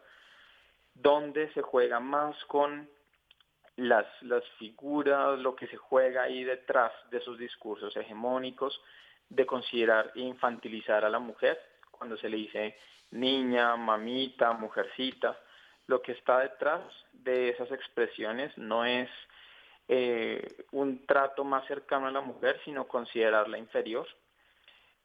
[0.94, 2.88] donde se juega más con
[3.76, 8.80] las, las figuras, lo que se juega ahí detrás de esos discursos hegemónicos,
[9.28, 11.58] de considerar e infantilizar a la mujer,
[11.90, 12.76] cuando se le dice
[13.10, 15.38] niña, mamita, mujercita,
[15.86, 16.82] lo que está detrás
[17.12, 19.08] de esas expresiones no es
[19.88, 24.06] eh, un trato más cercano a la mujer, sino considerarla inferior,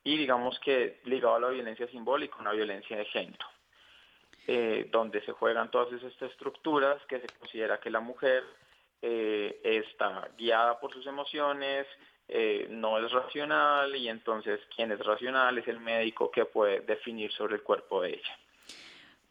[0.04, 3.46] y digamos que ligado a la violencia simbólica, una violencia de género,
[4.52, 8.44] eh, donde se juegan todas esas estructuras que se considera que la mujer
[9.00, 11.86] eh, está guiada por sus emociones,
[12.28, 17.32] eh, no es racional y entonces quien es racional es el médico que puede definir
[17.32, 18.40] sobre el cuerpo de ella.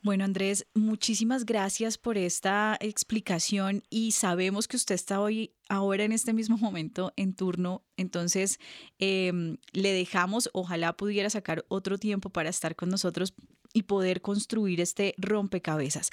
[0.03, 6.13] Bueno, Andrés, muchísimas gracias por esta explicación y sabemos que usted está hoy, ahora en
[6.13, 8.61] este mismo momento en turno, entonces
[9.01, 13.35] em, le dejamos, ojalá pudiera sacar otro tiempo para estar con nosotros
[13.73, 16.11] y poder construir este rompecabezas.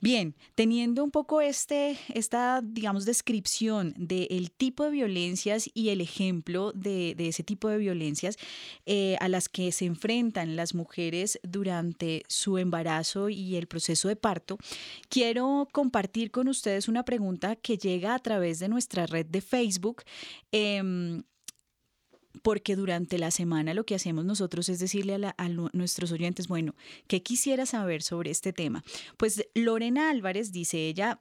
[0.00, 6.72] Bien, teniendo un poco este, esta, digamos, descripción del tipo de violencias y el ejemplo
[6.72, 8.36] de, ese tipo de violencias
[8.86, 14.16] eh, a las que se enfrentan las mujeres durante su embarazo y el proceso de
[14.16, 14.58] parto,
[15.08, 20.02] quiero compartir con ustedes una pregunta que llega a través de nuestra red de Facebook.
[20.52, 21.22] Em,
[22.42, 26.74] porque durante la semana lo que hacemos nosotros es decirle a, nuestros oyentes, bueno,
[27.06, 28.84] ¿qué quisiera saber sobre este tema?
[29.16, 31.20] Pues Lorena Álvarez dice ella,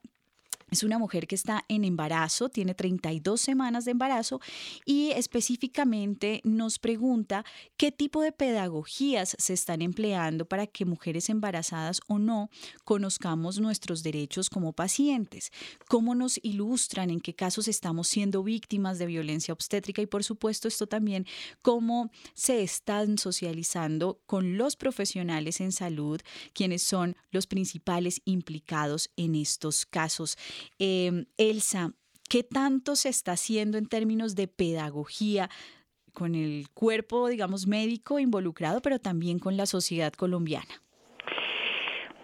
[0.69, 4.41] es una mujer que está en embarazo, tiene 32 semanas de embarazo
[4.85, 7.45] y específicamente nos pregunta
[7.77, 12.49] qué tipo de pedagogías se están empleando para que mujeres embarazadas o no
[12.83, 15.51] conozcamos nuestros derechos como pacientes,
[15.87, 20.67] cómo nos ilustran, en qué casos estamos siendo víctimas de violencia obstétrica y por supuesto
[20.67, 21.25] esto también
[21.61, 26.19] cómo se están socializando con los profesionales en salud,
[26.53, 30.37] quienes son los principales implicados en estos casos.
[30.79, 31.91] Em, Elsa,
[32.29, 35.49] ¿qué tanto se está haciendo en términos de pedagogía
[36.13, 40.81] con el cuerpo, digamos, médico involucrado, pero también con la sociedad colombiana?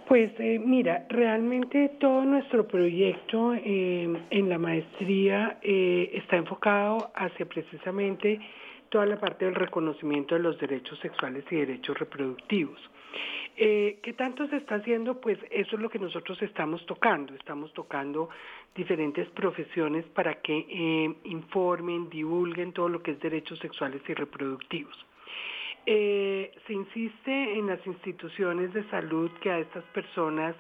[0.08, 7.46] Pues eh, mira, realmente todo nuestro proyecto em, en la maestría eh, está enfocado hacia
[7.46, 8.40] precisamente
[8.90, 12.80] toda la parte del reconocimiento de los derechos sexuales y derechos reproductivos.
[13.56, 15.22] Eh, ¿Qué tanto se está haciendo?
[15.22, 17.34] Pues eso es lo que nosotros estamos tocando.
[17.36, 18.30] Estamos tocando
[18.76, 25.06] diferentes profesiones para que eh, informen, divulguen todo lo que es derechos sexuales y reproductivos.
[25.86, 30.56] Eh, se insiste en las instituciones de salud que a estas personas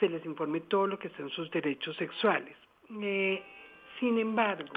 [0.00, 2.56] se les informe todo lo que son sus derechos sexuales.
[4.00, 4.74] sin embargo,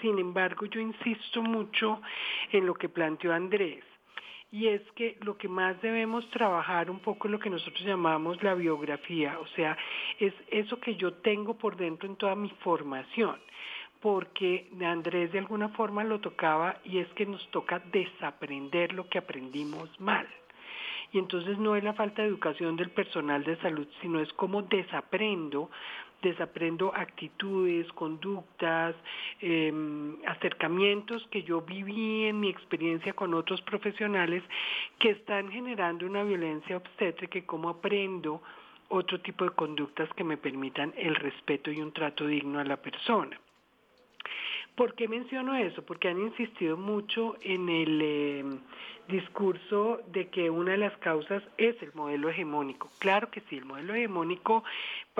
[0.00, 2.00] sin embargo, yo insisto mucho
[2.52, 3.84] en lo que planteó Andrés
[4.54, 8.40] y es que lo que más debemos trabajar un poco es lo que nosotros llamamos
[8.40, 9.76] la biografía, o sea,
[10.20, 13.36] es eso que yo tengo por dentro en toda mi formación,
[14.00, 19.18] porque Andrés de alguna forma lo tocaba y es que nos toca desaprender lo que
[19.18, 20.28] aprendimos mal.
[21.14, 24.62] Y entonces no es la falta de educación del personal de salud, sino es como
[24.62, 25.70] desaprendo
[26.22, 28.96] desaprendo actitudes, conductas,
[29.40, 34.42] em, acercamientos que yo viví en mi experiencia con otros profesionales
[34.98, 38.42] que están generando una violencia obstétrica y cómo aprendo
[38.88, 42.78] otro tipo de conductas que me permitan el respeto y un trato digno a la
[42.78, 43.38] persona.
[44.74, 45.84] ¿Por qué menciono eso?
[45.84, 48.44] Porque han insistido mucho en el eh,
[49.06, 52.90] discurso de que una de las causas es el modelo hegemónico.
[52.98, 54.64] Claro que sí, el modelo hegemónico,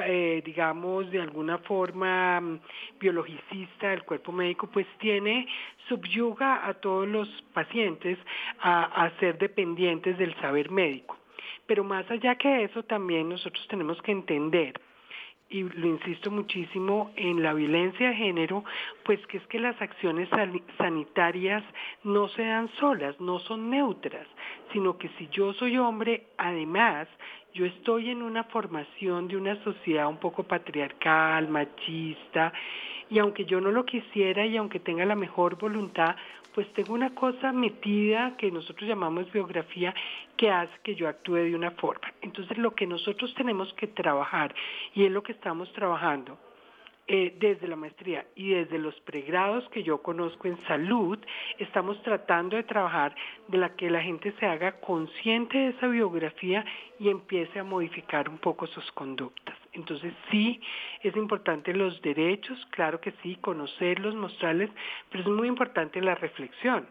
[0.03, 2.61] eh, digamos, de alguna forma mm,
[2.99, 5.47] biologicista del cuerpo médico, pues tiene,
[5.88, 8.19] subyuga a todos los pacientes
[8.59, 11.17] a, a ser dependientes del saber médico.
[11.67, 14.81] Pero más allá que eso, también nosotros tenemos que entender
[15.55, 18.64] y lo insisto muchísimo en la violencia de género,
[19.05, 20.29] pues que es que las acciones
[20.79, 21.62] sanitarias
[22.03, 24.27] no se dan solas, no son neutras,
[24.73, 27.07] sino que si yo soy hombre, además,
[27.53, 32.53] yo estoy en una formación de una sociedad un poco patriarcal, machista,
[33.09, 36.17] y aunque yo no lo quisiera y aunque tenga la mejor voluntad,
[36.55, 39.93] pues tengo una cosa metida que nosotros llamamos biografía
[40.37, 42.12] que hace que yo actúe de una forma.
[42.23, 44.55] Entonces lo que nosotros tenemos que trabajar
[44.95, 46.38] y es lo que estamos trabajando
[47.07, 51.19] eh, desde la maestría y desde los pregrados que yo conozco en salud,
[51.59, 53.14] estamos tratando de trabajar
[53.49, 56.64] de la que la gente se haga consciente de esa biografía
[56.99, 59.63] y empiece a modificar un poco sus conductas.
[59.74, 60.60] Entonces sí,
[61.02, 64.70] es importante los derechos, claro que sí, conocerlos, mostrarles,
[65.10, 66.87] pero es muy importante la reflexión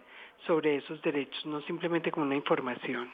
[0.46, 3.10] sobre esos derechos, no simplemente como una información.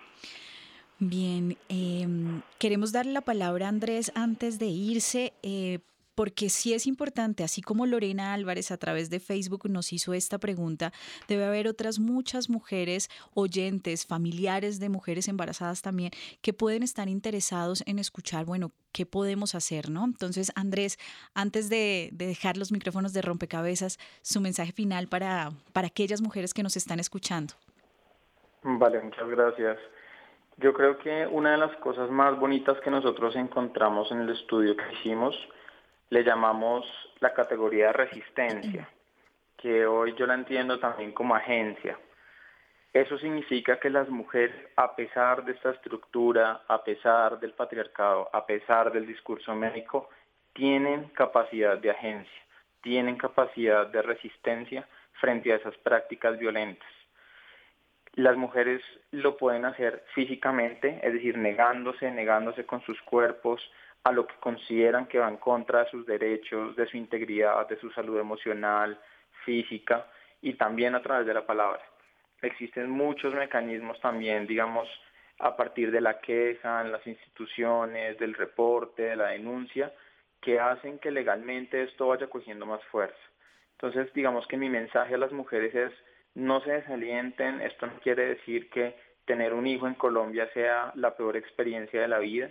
[0.97, 5.31] Bien, em, queremos darle la palabra a Andrés antes de irse.
[5.43, 5.79] Eh,
[6.19, 10.37] porque sí es importante, así como Lorena Álvarez a través de Facebook nos hizo esta
[10.37, 10.91] pregunta,
[11.29, 17.85] debe haber otras muchas mujeres oyentes, familiares de mujeres embarazadas también, que pueden estar interesados
[17.87, 20.03] en escuchar, bueno, qué podemos hacer, ¿no?
[20.03, 20.97] Entonces, Andrés,
[21.35, 26.63] antes de, dejar los micrófonos de rompecabezas, su mensaje final para, para aquellas mujeres que
[26.63, 27.53] nos están escuchando.
[28.63, 29.77] Vale, muchas gracias.
[30.57, 34.75] Yo creo que una de las cosas más bonitas que nosotros encontramos en el estudio
[34.75, 35.33] que hicimos
[36.09, 36.85] le llamamos
[37.19, 38.89] la categoría de resistencia,
[39.57, 41.97] que hoy yo la entiendo también como agencia.
[42.91, 48.45] Eso significa que las mujeres, a pesar de esta estructura, a pesar del patriarcado, a
[48.45, 50.09] pesar del discurso médico,
[50.53, 52.41] tienen capacidad de agencia,
[52.81, 54.87] tienen capacidad de resistencia
[55.19, 56.89] frente a esas prácticas violentas.
[58.15, 63.61] Las mujeres lo pueden hacer físicamente, es decir, negándose, negándose con sus cuerpos,
[64.09, 67.79] a lo que consideran que va en contra de sus derechos, de su integridad, de
[67.79, 68.99] su salud emocional,
[69.45, 70.07] física
[70.41, 71.81] y también a través de la palabra.
[72.41, 74.87] Existen muchos mecanismos también, digamos,
[75.37, 79.93] a partir de la queja en las instituciones, del reporte, de la denuncia,
[80.41, 83.23] que hacen que legalmente esto vaya cogiendo más fuerza.
[83.73, 85.93] Entonces, digamos que mi mensaje a las mujeres es,
[86.33, 88.95] no se desalienten, esto no quiere decir que
[89.25, 92.49] tener un hijo en Colombia sea la peor experiencia de la vida,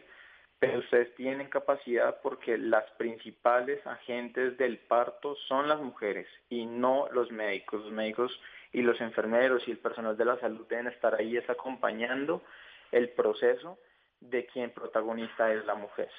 [0.58, 7.08] pero ustedes tienen capacidad porque las principales agentes del parto son las mujeres y no
[7.12, 7.82] los médicos.
[7.84, 8.40] Los médicos
[8.72, 12.42] y los enfermeros y el personal de la salud deben estar ahí es acompañando
[12.90, 13.78] el proceso
[14.20, 16.10] de quien protagonista es la mujer.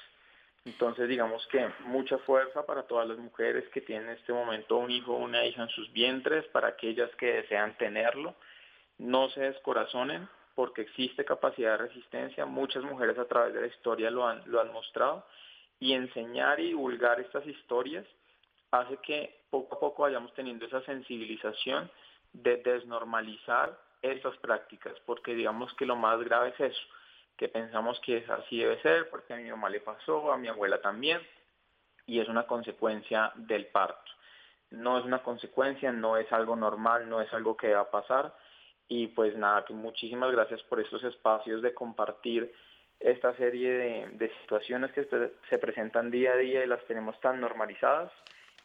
[0.64, 4.90] Entonces digamos que mucha fuerza para todas las mujeres que tienen en este momento un
[4.90, 8.34] hijo o una hija en sus vientres, para aquellas que desean tenerlo,
[8.98, 10.28] no se descorazonen,
[10.60, 14.60] porque existe capacidad de resistencia, muchas mujeres a través de la historia lo han, lo
[14.60, 15.24] han mostrado,
[15.78, 18.04] y enseñar y divulgar estas historias
[18.70, 21.90] hace que poco a poco vayamos teniendo esa sensibilización
[22.34, 26.82] de desnormalizar estas prácticas, porque digamos que lo más grave es eso,
[27.38, 30.48] que pensamos que es así debe ser, porque a mi mamá le pasó, a mi
[30.48, 31.22] abuela también,
[32.04, 34.12] y es una consecuencia del parto.
[34.72, 38.34] No es una consecuencia, no es algo normal, no es algo que va a pasar,
[38.90, 42.52] y pues nada, muchísimas gracias por estos espacios de compartir
[42.98, 43.70] esta serie
[44.18, 45.06] de, situaciones que
[45.48, 48.12] se presentan día a día y las tenemos tan normalizadas.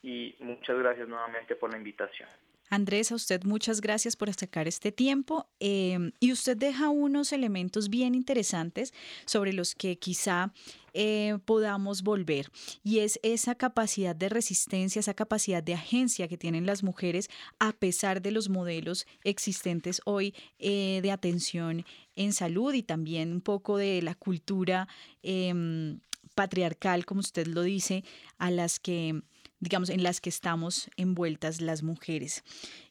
[0.02, 2.28] Y muchas gracias nuevamente por la invitación.
[2.76, 7.90] Andrés, a usted muchas gracias por sacar este tiempo em, y usted deja unos elementos
[7.90, 8.94] bien interesantes
[9.26, 10.52] sobre los que quizá
[10.94, 12.52] eh, podamos volver
[12.84, 17.72] y es esa capacidad de resistencia, esa capacidad de agencia que tienen las mujeres a
[17.72, 21.86] pesar de los modelos existentes hoy eh, de atención
[22.18, 24.90] en salud y también un poco de la cultura
[25.24, 26.00] em,
[26.36, 28.04] patriarcal, como usted lo dice,
[28.38, 29.22] a las que
[29.66, 32.44] digamos, en las que estamos envueltas las mujeres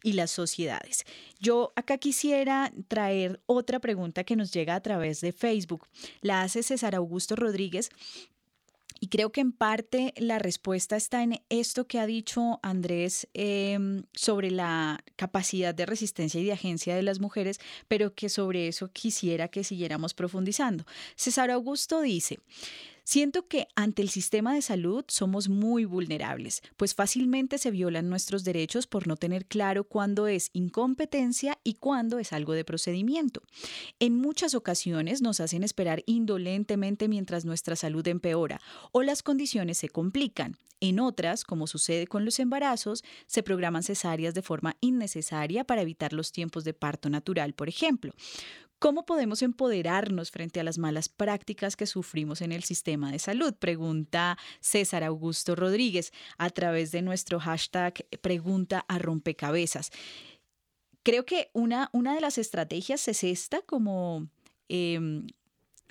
[0.03, 1.07] y las sociedades.
[1.39, 5.87] Yo acá quisiera traer otra pregunta que nos llega a través de Facebook.
[6.21, 7.91] La hace César Augusto Rodríguez
[8.99, 14.03] y creo que en parte la respuesta está en esto que ha dicho Andrés em,
[14.13, 18.89] sobre la capacidad de resistencia y de agencia de las mujeres, pero que sobre eso
[18.89, 20.87] quisiera que siguiéramos profundizando.
[21.15, 22.41] César Augusto dice,
[23.05, 28.45] Siento que ante el sistema de salud somos muy vulnerables, pues fácilmente se violan nuestros
[28.45, 33.43] derechos por no tener claro cuándo es incompetencia y cuándo es algo de procedimiento.
[34.01, 39.91] En muchas ocasiones nos hacen esperar indolentemente mientras nuestra salud empeora o las condiciones se
[39.91, 40.57] complican.
[40.81, 46.13] En otras, como sucede con los embarazos, se programan cesáreas de forma innecesaria para evitar
[46.13, 48.13] los tiempos de parto natural, por ejemplo.
[48.85, 53.55] ¿Cómo podemos empoderarnos frente a las malas prácticas que sufrimos en el sistema de salud?
[53.55, 59.91] Pregunta César Augusto Rodríguez a través de nuestro hashtag pregunta a rompecabezas.
[61.03, 64.29] Creo que una, una de las estrategias es esta, como
[64.69, 65.29] em,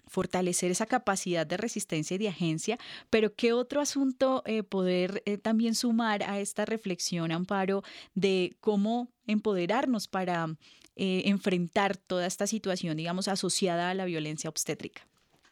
[0.06, 2.78] fortalecer esa capacidad de resistencia y de agencia,
[3.10, 7.82] pero ¿qué otro asunto eh, poder eh, también sumar a esta reflexión, Amparo,
[8.14, 10.56] de cómo empoderarnos para
[10.96, 15.08] eh, enfrentar toda esta situación, digamos, asociada a la violencia obstétrica.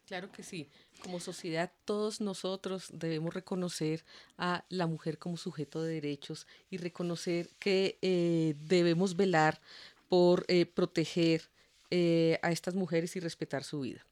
[0.06, 0.68] Claro que sí.
[1.02, 4.04] Como sociedad, todos nosotros debemos reconocer
[4.38, 9.62] a la mujer como sujeto de derechos y reconocer que eh, debemos velar
[10.10, 11.50] por eh, proteger
[12.42, 14.06] a estas mujeres y respetar su vida.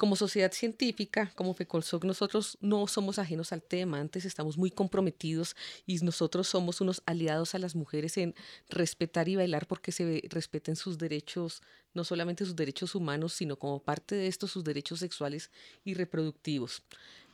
[0.00, 5.54] Como sociedad científica, como FECOLSOC, nosotros no somos ajenos al tema, antes estamos muy comprometidos
[5.84, 8.34] y nosotros somos unos aliados a las mujeres en
[8.70, 11.60] respetar y bailar porque se respeten sus derechos,
[11.92, 15.50] no solamente sus derechos humanos, sino como parte de esto sus derechos sexuales
[15.84, 16.82] y reproductivos.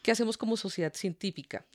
[0.07, 1.67] ¿Qué hacemos como sociedad científica?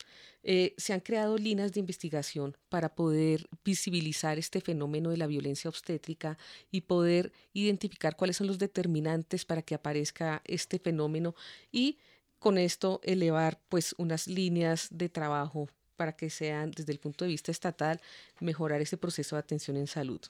[0.42, 5.68] Eh, se han creado líneas de investigación para poder visibilizar este fenómeno de la violencia
[5.68, 6.38] obstétrica
[6.72, 11.36] y poder identificar cuáles son los determinantes para que aparezca este fenómeno
[11.74, 11.98] y
[12.40, 15.68] con esto elevar pues unas líneas de trabajo
[15.98, 18.00] para que sean desde el punto de vista estatal
[18.40, 20.22] mejorar ese proceso de atención en salud.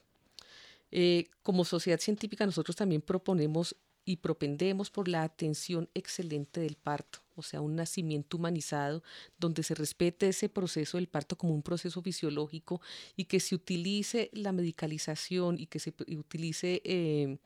[0.90, 3.76] Eh, como sociedad científica nosotros también proponemos
[4.06, 9.04] y propendemos por la atención excelente del parto, o sea, un nacimiento humanizado
[9.38, 12.82] donde se respete ese proceso del parto como un proceso fisiológico
[13.16, 17.38] y que se utilice la medicalización y que se utilice eh,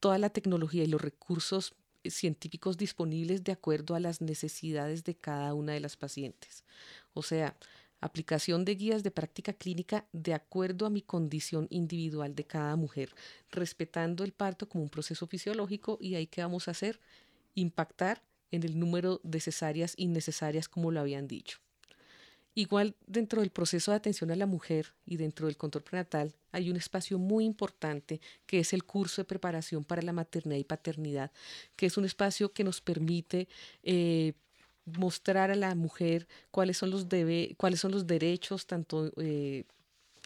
[0.00, 1.74] toda la tecnología y los recursos
[2.04, 6.64] científicos disponibles de acuerdo a las necesidades de cada una de las pacientes.
[7.12, 7.56] O sea,
[8.00, 13.14] aplicación de guías de práctica clínica de acuerdo a mi condición individual de cada mujer,
[13.50, 17.00] respetando el parto como un proceso fisiológico y ahí qué vamos a hacer,
[17.54, 21.58] impactar en el número de cesáreas innecesarias como lo habían dicho.
[22.54, 26.70] Igual dentro del proceso de atención a la mujer y dentro del control prenatal hay
[26.70, 31.30] un espacio muy importante que es el curso de preparación para la maternidad y paternidad,
[31.76, 33.46] que es un espacio que nos permite
[33.84, 34.32] eh,
[34.96, 39.64] mostrar a la mujer cuáles son los debe, cuáles son los derechos tanto eh,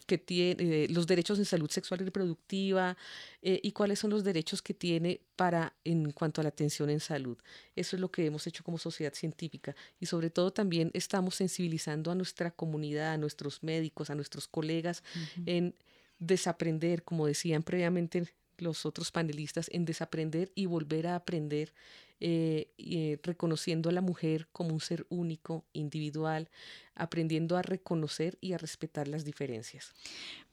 [0.05, 2.97] que tiene eh, los derechos en salud sexual y reproductiva
[3.41, 6.99] eh, y cuáles son los derechos que tiene para en cuanto a la atención en
[6.99, 7.37] salud.
[7.75, 12.11] Eso es lo que hemos hecho como sociedad científica y sobre todo también estamos sensibilizando
[12.11, 15.03] a nuestra comunidad, a nuestros médicos, a nuestros colegas
[15.45, 15.75] en
[16.19, 21.73] desaprender, como decían previamente los otros panelistas, en desaprender y volver a aprender
[22.19, 26.49] eh, eh, reconociendo a la mujer como un ser único, individual,
[26.95, 29.93] aprendiendo a reconocer y a respetar las diferencias.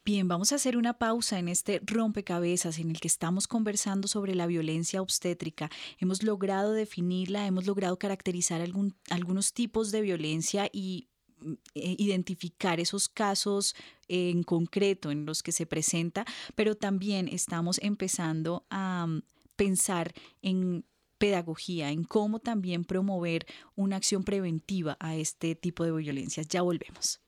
[0.03, 4.33] Bien, vamos a hacer una pausa en este rompecabezas en el que estamos conversando sobre
[4.33, 5.69] la violencia obstétrica.
[5.99, 11.07] Hemos logrado definirla, hemos logrado caracterizar algunos tipos de violencia y
[11.39, 13.75] mm, eh, identificar esos casos
[14.07, 19.21] en concreto en los que se presenta, pero también estamos empezando a mm,
[19.55, 20.83] pensar en
[21.21, 23.45] pedagogía, en cómo también promover
[23.75, 26.47] una acción preventiva a este tipo de violencias.
[26.47, 27.21] Ya volvemos.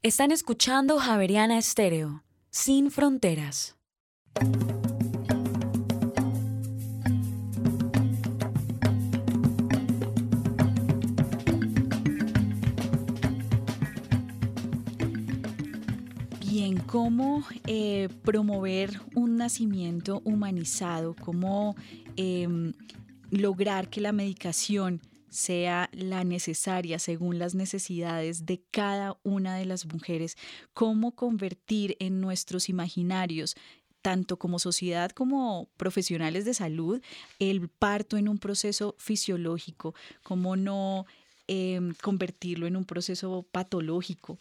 [0.00, 3.74] Están escuchando Javeriana Estéreo, sin fronteras.
[16.46, 21.74] Bien, cómo eh, promover un nacimiento humanizado, cómo
[22.16, 22.72] em,
[23.30, 29.86] lograr que la medicación sea la necesaria según las necesidades de cada una de las
[29.86, 30.36] mujeres,
[30.72, 33.54] cómo convertir en nuestros imaginarios
[34.02, 37.02] tanto como sociedad como profesionales de salud,
[37.38, 41.06] el parto en un proceso fisiológico, cómo no
[41.52, 44.38] Em, convertirlo en un proceso patológico.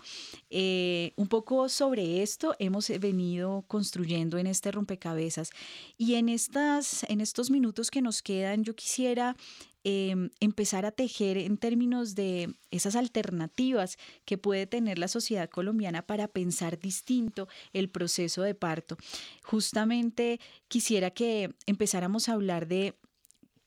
[0.52, 5.50] Eh, un poco sobre esto hemos venido construyendo en este rompecabezas
[5.98, 9.36] y en, estas, en estos minutos que nos quedan yo quisiera
[9.84, 16.04] em, empezar a tejer en términos de esas alternativas que puede tener la sociedad colombiana
[16.04, 18.98] para pensar distinto el proceso de parto.
[19.42, 22.94] Justamente quisiera que empezáramos a hablar de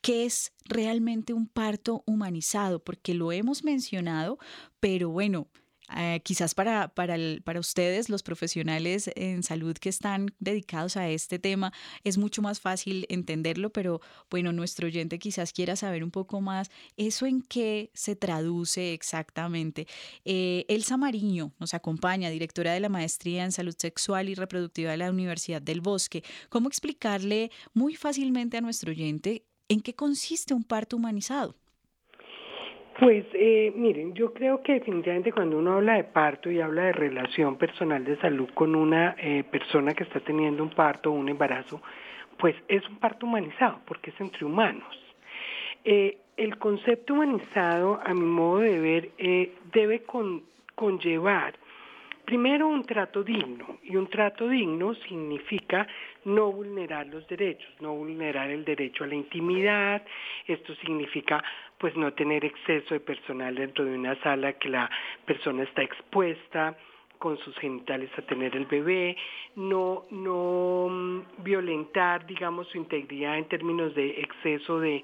[0.03, 2.83] ¿qué es realmente un parto humanizado?
[2.83, 4.37] Porque lo hemos mencionado,
[4.79, 5.47] pero bueno,
[5.95, 11.39] eh, quizás para, para, para ustedes, los profesionales en salud que están dedicados a este
[11.39, 11.71] tema,
[12.03, 16.69] es mucho más fácil entenderlo, pero bueno, nuestro oyente quizás quiera saber un poco más
[16.97, 19.87] eso en qué se traduce exactamente.
[20.25, 24.97] Eh, Elsa Mariño nos acompaña, directora de la maestría en salud sexual y reproductiva de
[24.97, 26.23] la Universidad del Bosque.
[26.49, 31.55] ¿Cómo explicarle muy fácilmente a nuestro oyente en qué consiste un parto humanizado?
[32.99, 36.93] Pues eh, miren, yo creo que definitivamente cuando uno habla de parto y habla de
[36.93, 41.27] relación personal de salud con una eh, persona que está teniendo un parto o un
[41.27, 41.81] embarazo,
[42.37, 44.95] pues es un parto humanizado porque es entre humanos.
[45.83, 49.11] Eh, el concepto humanizado, a mi modo de ver,
[49.73, 50.03] debe
[50.75, 51.55] conllevar
[52.25, 53.79] Primero, un trato digno.
[53.83, 55.87] Y un trato digno significa
[56.25, 60.03] no vulnerar los derechos, no vulnerar el derecho a la intimidad.
[60.47, 61.43] Esto significa
[61.77, 64.89] pues no tener exceso de personal dentro de una sala que la
[65.25, 66.77] persona está expuesta
[67.23, 69.15] con sus genitales a tener el bebé,
[69.55, 75.01] no, no mm, violentar, digamos, su integridad en términos de exceso de,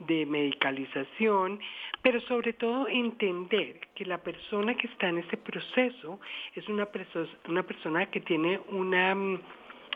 [0.00, 1.58] de medicalización,
[2.02, 6.20] pero sobre todo entender que la persona que está en ese proceso
[6.54, 6.86] es una,
[7.48, 9.40] una persona que tiene una mm,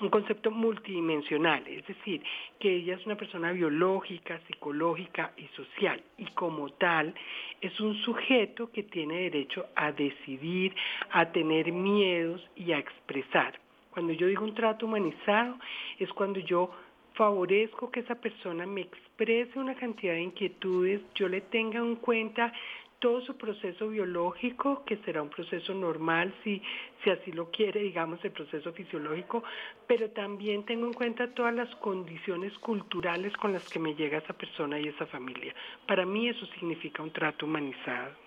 [0.00, 2.22] un concepto multidimensional, es decir,
[2.58, 7.14] que ella es una persona biológica, psicológica y social, y como tal
[7.60, 10.74] es un sujeto que tiene derecho a decidir,
[11.10, 13.58] a tener miedos y a expresar.
[13.90, 15.58] Cuando yo digo un trato humanizado,
[15.98, 16.70] es cuando yo
[17.14, 22.52] favorezco que esa persona me exprese una cantidad de inquietudes, yo le tenga en cuenta
[22.98, 26.62] todo su proceso biológico, que será un proceso normal si,
[27.02, 29.42] si así lo quiere, digamos, el proceso fisiológico,
[29.86, 34.32] pero también tengo en cuenta todas las condiciones culturales con las que me llega esa
[34.32, 35.54] persona y esa familia.
[35.86, 38.25] Para mí eso significa un trato humanizado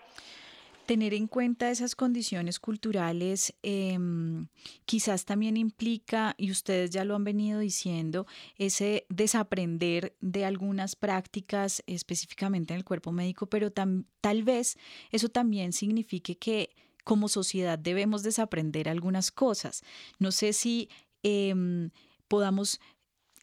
[0.89, 4.47] tener en cuenta esas condiciones culturales em,
[4.85, 8.25] quizás también implica, y ustedes ya lo han venido diciendo,
[8.55, 14.79] ese desaprender de algunas prácticas específicamente en el cuerpo médico, pero tal vez
[15.11, 16.71] eso también signifique que
[17.03, 19.83] como sociedad debemos desaprender algunas cosas.
[20.17, 20.89] No sé si
[21.21, 21.91] em,
[22.27, 22.79] podamos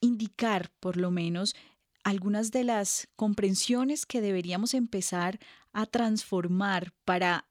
[0.01, 1.55] indicar por lo menos
[2.07, 5.41] algunas de las comprensiones que deberíamos empezar
[5.73, 7.49] a transformar para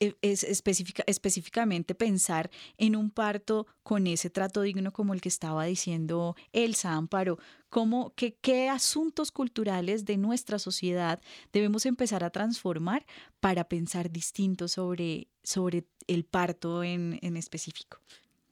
[0.00, 5.64] e, es específicamente pensar en un parto con ese trato digno como el que estaba
[5.64, 7.38] diciendo Elsa Amparo,
[7.70, 11.18] cómo, qué, qué asuntos culturales de nuestra sociedad
[11.50, 13.06] debemos empezar a transformar
[13.40, 17.98] para pensar distinto sobre, sobre el parto en, en específico.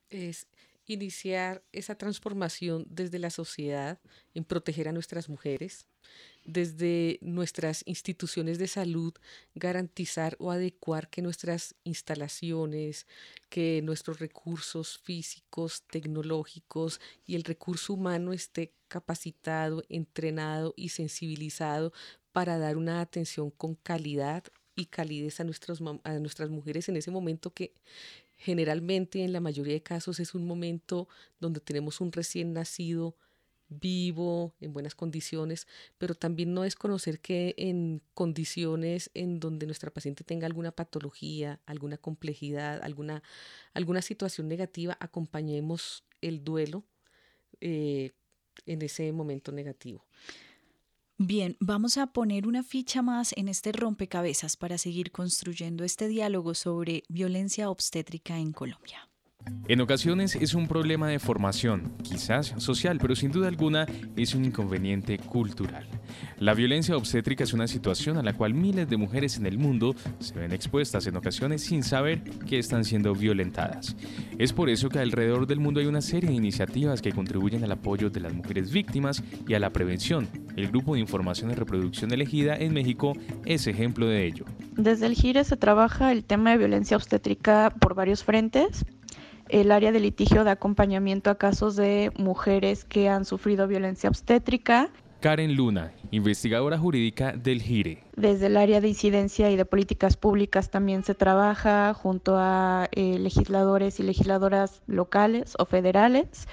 [0.09, 0.47] Es
[0.89, 4.01] iniciar esa transformación desde la sociedad
[4.35, 5.87] en proteger a nuestras mujeres,
[6.45, 9.13] desde nuestras instituciones de salud
[9.55, 13.07] garantizar o adecuar que nuestras instalaciones,
[13.51, 21.93] que nuestros recursos físicos, tecnológicos y el recurso humano esté capacitado, entrenado y sensibilizado
[22.33, 27.75] para dar una atención con calidad y calidez a, nuestras mujeres en ese momento que
[28.39, 31.09] generalmente en la mayoría de casos es un momento
[31.41, 33.17] donde tenemos un recién nacido
[33.69, 35.67] vivo, en buenas condiciones,
[35.99, 41.99] pero también no desconocer que en condiciones en donde nuestra paciente tenga alguna patología, alguna
[41.99, 43.23] complejidad, alguna,
[43.75, 46.85] alguna situación negativa, acompañemos el duelo
[47.61, 48.13] eh,
[48.65, 50.07] en ese momento negativo.
[51.21, 56.55] Bien, vamos a poner una ficha más en este rompecabezas para seguir construyendo este diálogo
[56.55, 59.08] sobre violencia obstétrica en Colombia.
[59.69, 63.87] En ocasiones es un problema de formación, quizás social, pero sin duda alguna
[64.17, 65.87] es un inconveniente cultural.
[66.39, 69.95] La violencia obstétrica es una situación a la cual miles de mujeres en el mundo
[70.21, 73.97] se ven expuestas en ocasiones sin saber que están siendo violentadas.
[74.39, 77.73] Es por eso que alrededor del mundo hay una serie de iniciativas que contribuyen al
[77.73, 80.29] apoyo de las mujeres víctimas y a la prevención.
[80.57, 83.13] El Grupo de Información y Reproducción Elegida en México
[83.45, 84.45] es ejemplo de ello.
[84.77, 88.85] Desde el GIRE se trabaja el tema de violencia obstétrica por varios frentes
[89.49, 94.91] el área de litigio de acompañamiento a casos de mujeres que han sufrido violencia obstétrica.
[95.21, 98.05] Karen Luna, investigadora jurídica del GIRE.
[98.15, 103.19] Desde el área de incidencia y de políticas públicas también se trabaja junto a eh,
[103.19, 106.47] legisladores y legisladoras locales o federales.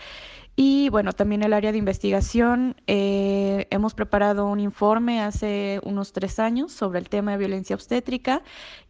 [0.57, 6.39] Y bueno, también el área de investigación, eh, hemos preparado un informe hace unos tres
[6.39, 8.41] años sobre el tema de violencia obstétrica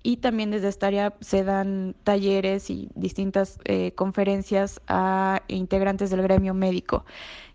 [0.03, 6.21] y también desde esta área se dan talleres y distintas eh, conferencias a integrantes del
[6.21, 7.03] gremio médico.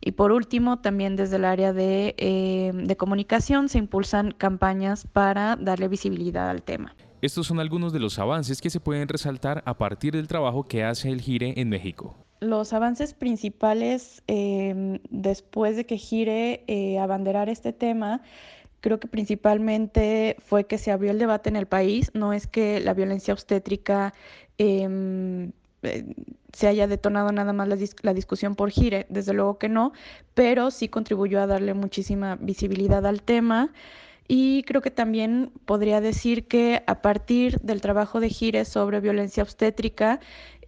[0.00, 5.86] Y por último, también desde el área eh, de comunicación se impulsan campañas para darle
[5.86, 6.96] visibilidad al tema.
[7.22, 10.82] Estos son algunos de los avances que se pueden resaltar a partir del trabajo que
[10.82, 12.16] hace el GIRE en México.
[12.40, 18.22] Los avances principales em, después de que Gire eh, abanderar este tema,
[18.80, 22.10] creo que principalmente fue que se abrió el debate en el país.
[22.14, 24.14] No es que la violencia obstétrica
[24.56, 26.14] em, eh,
[26.52, 29.92] se haya detonado nada más la, la, discusión por Gire, desde luego que no,
[30.34, 33.70] pero sí contribuyó a darle muchísima visibilidad al tema.
[34.32, 39.42] Y creo que también podría decir que a partir del trabajo de Gire sobre violencia
[39.42, 40.20] obstétrica,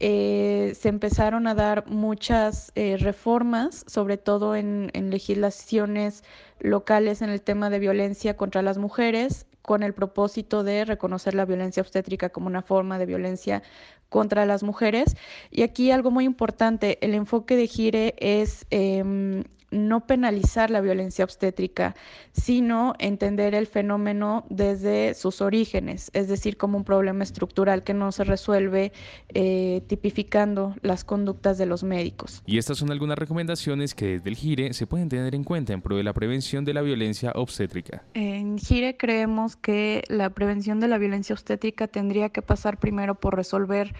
[0.04, 6.24] eh, se empezaron a dar muchas eh, reformas, sobre todo en, legislaciones
[6.58, 11.44] locales en el tema de violencia contra las mujeres, con el propósito de reconocer la
[11.44, 13.62] violencia obstétrica como una forma de violencia
[14.08, 15.14] contra las mujeres.
[15.52, 21.24] Y aquí algo muy importante, el enfoque de Gire es em, no penalizar la violencia
[21.24, 21.96] obstétrica,
[22.32, 28.12] sino entender el fenómeno desde sus orígenes, es decir, como un problema estructural que no
[28.12, 28.92] se resuelve
[29.30, 32.42] eh, tipificando las conductas de los médicos.
[32.46, 35.82] Y estas son algunas recomendaciones que desde el GIRE se pueden tener en cuenta en
[35.82, 38.02] pro de la prevención de la violencia obstétrica.
[38.14, 43.36] En GIRE creemos que la prevención de la violencia obstétrica tendría que pasar primero por
[43.36, 43.94] resolver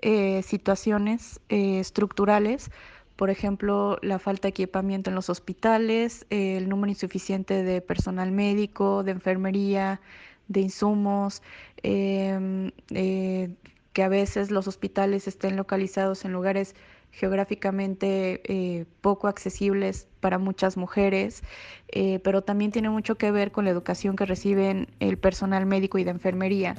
[0.00, 2.70] eh, situaciones eh, estructurales,
[3.18, 9.02] por ejemplo, la falta de equipamiento en los hospitales, el número insuficiente de personal médico,
[9.02, 10.00] de enfermería,
[10.46, 11.42] de insumos,
[11.82, 13.50] em, eh,
[13.92, 16.76] que a veces los hospitales estén localizados en lugares
[17.10, 21.42] geográficamente eh, poco accesibles para muchas mujeres,
[21.88, 25.98] eh, pero también tiene mucho que ver con la educación que reciben el personal médico
[25.98, 26.76] y de enfermería.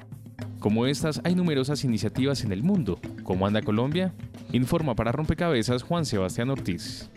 [0.59, 2.99] Como estas, hay numerosas iniciativas en el mundo.
[3.23, 4.13] ¿Cómo anda Colombia?
[4.51, 7.09] Informa para Rompecabezas Juan Sebastián Ortiz.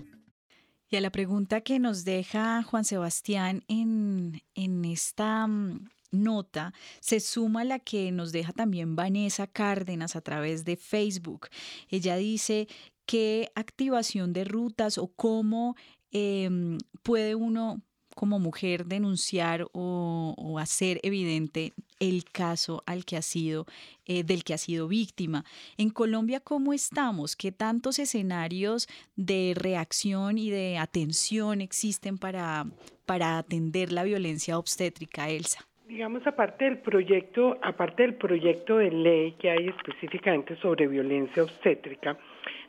[0.88, 7.18] Y a la pregunta que nos deja Juan Sebastián en, en esta mm, nota se
[7.18, 11.48] suma la que nos deja también Vanessa Cárdenas a través de Facebook.
[11.88, 12.68] Ella dice
[13.06, 15.76] qué activación de rutas o cómo
[16.12, 17.82] em, puede uno
[18.14, 21.72] como mujer denunciar o, hacer evidente
[22.02, 23.64] el caso al que ha sido,
[24.06, 25.44] eh, del que ha sido víctima.
[25.78, 27.36] En Colombia, ¿cómo estamos?
[27.36, 32.66] ¿Qué tantos escenarios de reacción y de atención existen para,
[33.06, 35.60] para atender la violencia obstétrica, Elsa?
[35.86, 42.18] Digamos, aparte del proyecto, aparte del proyecto de ley que hay específicamente sobre violencia obstétrica,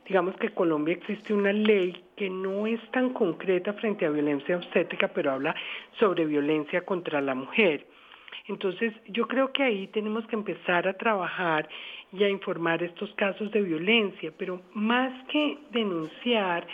[0.06, 4.56] digamos que en Colombia existe una ley que no es tan concreta frente a violencia
[4.56, 5.56] obstétrica, pero habla
[5.98, 7.86] sobre violencia contra la mujer.
[8.46, 11.68] Entonces, yo creo que ahí tenemos que empezar a trabajar
[12.12, 16.66] y a informar estos casos de violencia, pero más que denunciar,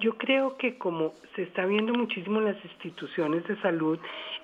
[0.00, 3.98] yo creo que como se está viendo muchísimo en las instituciones de salud,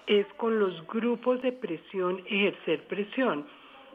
[0.06, 3.46] es con los grupos de presión ejercer presión.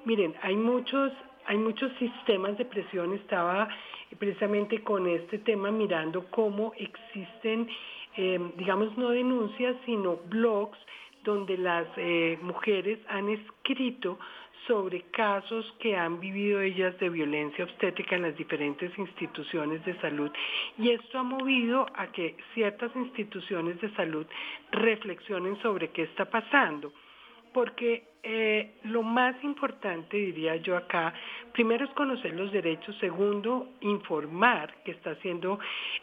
[0.03, 1.11] Miren, hay muchos,
[1.45, 3.69] hay muchos sistemas de presión, estaba
[4.17, 7.69] precisamente con este tema mirando cómo existen,
[8.17, 10.77] eh, digamos, no denuncias, sino blogs
[11.23, 14.19] donde las eh, mujeres han escrito
[14.67, 20.31] sobre casos que han vivido ellas de violencia obstétrica en las diferentes instituciones de salud.
[20.77, 24.25] Y esto ha movido a que ciertas instituciones de salud
[24.71, 26.93] reflexionen sobre qué está pasando
[27.53, 31.13] porque eh, lo más importante, diría yo acá,
[31.53, 35.59] primero es conocer los derechos, segundo, informar que está siendo,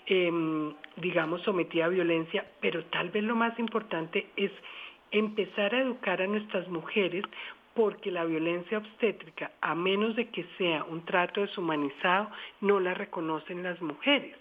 [0.07, 4.51] em, digamos, sometida a violencia, pero tal vez lo más importante es
[5.11, 7.25] empezar a educar a nuestras mujeres
[7.75, 12.31] porque la violencia obstétrica, a menos de que sea un trato deshumanizado,
[12.61, 14.37] no la reconocen las mujeres.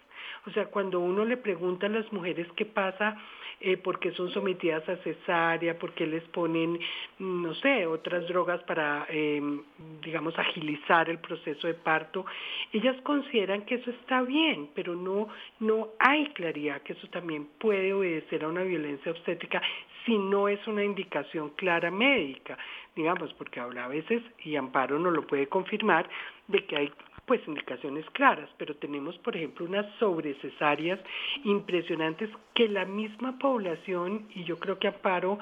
[0.45, 3.17] O sea, cuando uno le pregunta a las mujeres qué pasa
[3.59, 6.79] eh, porque son sometidas a cesárea, porque les ponen,
[7.17, 9.63] no sé, otras drogas para, em,
[10.03, 12.23] digamos, agilizar el proceso de parto.
[12.71, 17.93] Ellas consideran que eso está bien, pero no, no hay claridad que eso también puede
[17.93, 19.59] obedecer a una violencia obstétrica
[20.05, 22.59] si no es una indicación clara médica,
[22.95, 26.07] digamos, porque ahora a veces, y Amparo no lo puede confirmar,
[26.47, 26.91] de que hay
[27.27, 30.97] pues indicaciones claras, pero tenemos, por ejemplo, unas sobrecesáreas
[31.43, 35.37] impresionantes que la misma población, y yo creo que Amparo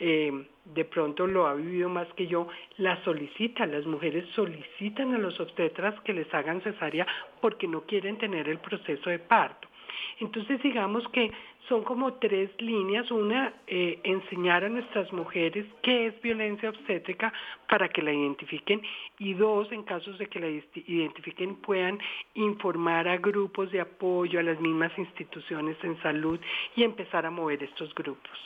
[0.00, 5.18] eh, de pronto lo ha vivido más que yo, la solicita, las mujeres solicitan a
[5.18, 7.06] los obstetras que les hagan cesárea
[7.40, 9.68] porque no quieren tener el proceso de parto.
[10.20, 11.30] Entonces digamos que
[11.68, 13.10] son como tres líneas.
[13.10, 17.32] Una, eh, enseñar a nuestras mujeres qué es violencia obstétrica
[17.68, 18.82] para que la identifiquen.
[19.18, 21.98] Y dos, en casos de que la identifiquen, puedan
[22.34, 26.40] informar a grupos de apoyo, a las mismas instituciones en salud
[26.76, 28.38] y empezar a mover estos grupos.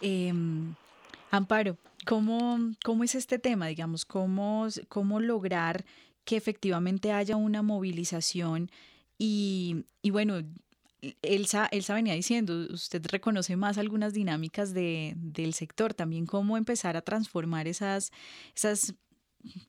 [0.00, 0.74] Em,
[1.30, 1.76] Amparo,
[2.06, 3.66] ¿cómo, ¿cómo es este tema?
[3.66, 5.84] Digamos, ¿cómo, cómo lograr
[6.24, 8.70] que efectivamente haya una movilización
[9.18, 10.42] y, y bueno,
[11.22, 16.96] Elsa, Elsa venía diciendo, usted reconoce más algunas dinámicas de, del sector, también cómo empezar
[16.96, 18.10] a transformar esas,
[18.56, 18.94] esas,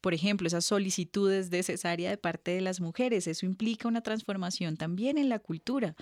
[0.02, 3.28] por ejemplo, esas solicitudes de cesárea de parte de las mujeres.
[3.28, 5.96] Eso implica una transformación también en la cultura.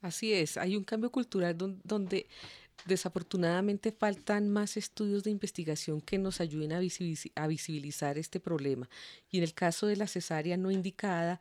[0.00, 2.28] Así es, hay un cambio cultural donde,
[2.86, 8.88] desafortunadamente faltan más estudios de investigación que nos ayuden a visibilizar este problema.
[9.30, 11.40] Y en el caso de la cesárea no indicada,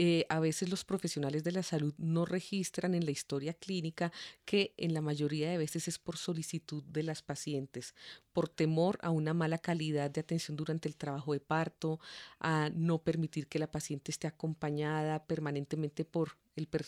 [0.00, 4.12] eh, a veces los profesionales de la salud no registran en la historia clínica
[4.44, 7.96] que en la mayoría de veces es por solicitud de las pacientes,
[8.32, 11.98] por temor a una mala calidad de atención durante el trabajo de parto,
[12.38, 16.36] a no permitir que la paciente esté acompañada permanentemente por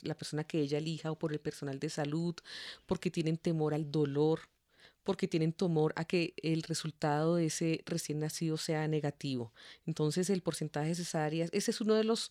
[0.03, 2.37] la persona que ella elija o por el personal de salud,
[2.87, 4.41] porque tienen temor al dolor
[5.03, 9.53] porque tienen temor a que el resultado de ese recién nacido sea negativo.
[9.87, 12.31] Entonces el porcentaje de cesáreas, ese es uno de los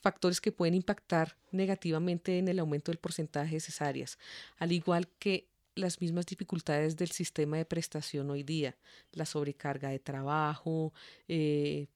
[0.00, 4.18] factores que pueden impactar negativamente en el aumento del porcentaje de cesáreas,
[4.58, 8.76] al igual que las mismas dificultades del sistema de prestación hoy día,
[9.12, 10.92] la sobrecarga de trabajo,
[11.28, 11.86] eh,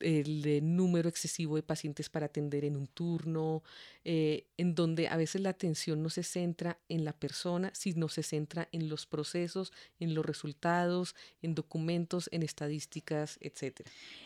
[0.00, 3.62] el número excesivo de pacientes para atender en un turno,
[4.04, 8.22] eh, en donde a veces la atención no se centra en la persona, sino se
[8.22, 13.82] centra en los procesos, en los resultados, en documentos, en estadísticas, etc.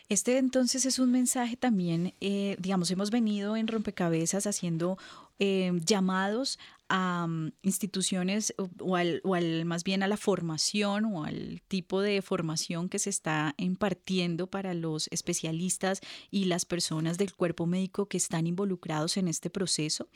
[0.09, 4.97] Este entonces es un mensaje también, eh, digamos, hemos venido en rompecabezas haciendo
[5.41, 6.61] eh, llamados
[6.97, 12.01] a mm, instituciones o al, o al, más bien a la formación o al tipo
[12.01, 18.07] de formación que se está impartiendo para los especialistas y las personas del cuerpo médico
[18.07, 20.09] que están involucrados en este proceso.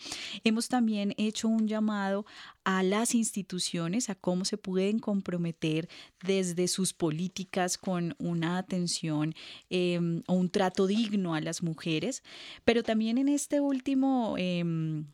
[0.45, 2.25] Hemos también hecho un llamado
[2.63, 5.89] a las instituciones a cómo se pueden comprometer
[6.25, 9.35] desde sus políticas con una atención
[9.69, 12.23] em, o un trato digno a las mujeres,
[12.65, 15.07] pero también en este último em,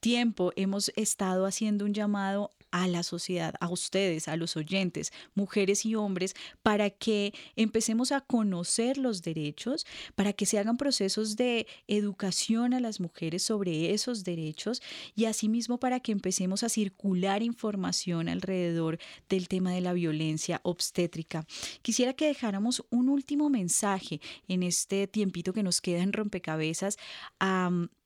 [0.00, 5.86] tiempo hemos estado haciendo un llamado a la sociedad, a ustedes, a los oyentes, mujeres
[5.86, 11.66] y hombres, para que empecemos a conocer los derechos, para que se hagan procesos de
[11.86, 14.82] educación a las mujeres sobre esos derechos
[15.14, 21.46] y asimismo para que empecemos a circular información alrededor del tema de la violencia obstétrica.
[21.82, 26.98] Quisiera que dejáramos un último mensaje en este tiempito que nos queda en rompecabezas,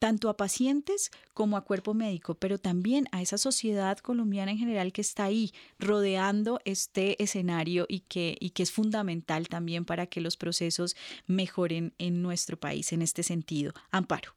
[0.00, 4.92] tanto a pacientes como a cuerpo médico, pero también a esa sociedad colombiana en general
[4.92, 10.22] que está ahí rodeando este escenario y que, y que es fundamental también para que
[10.22, 10.96] los procesos
[11.26, 13.74] mejoren en nuestro país en este sentido.
[13.90, 14.32] Amparo.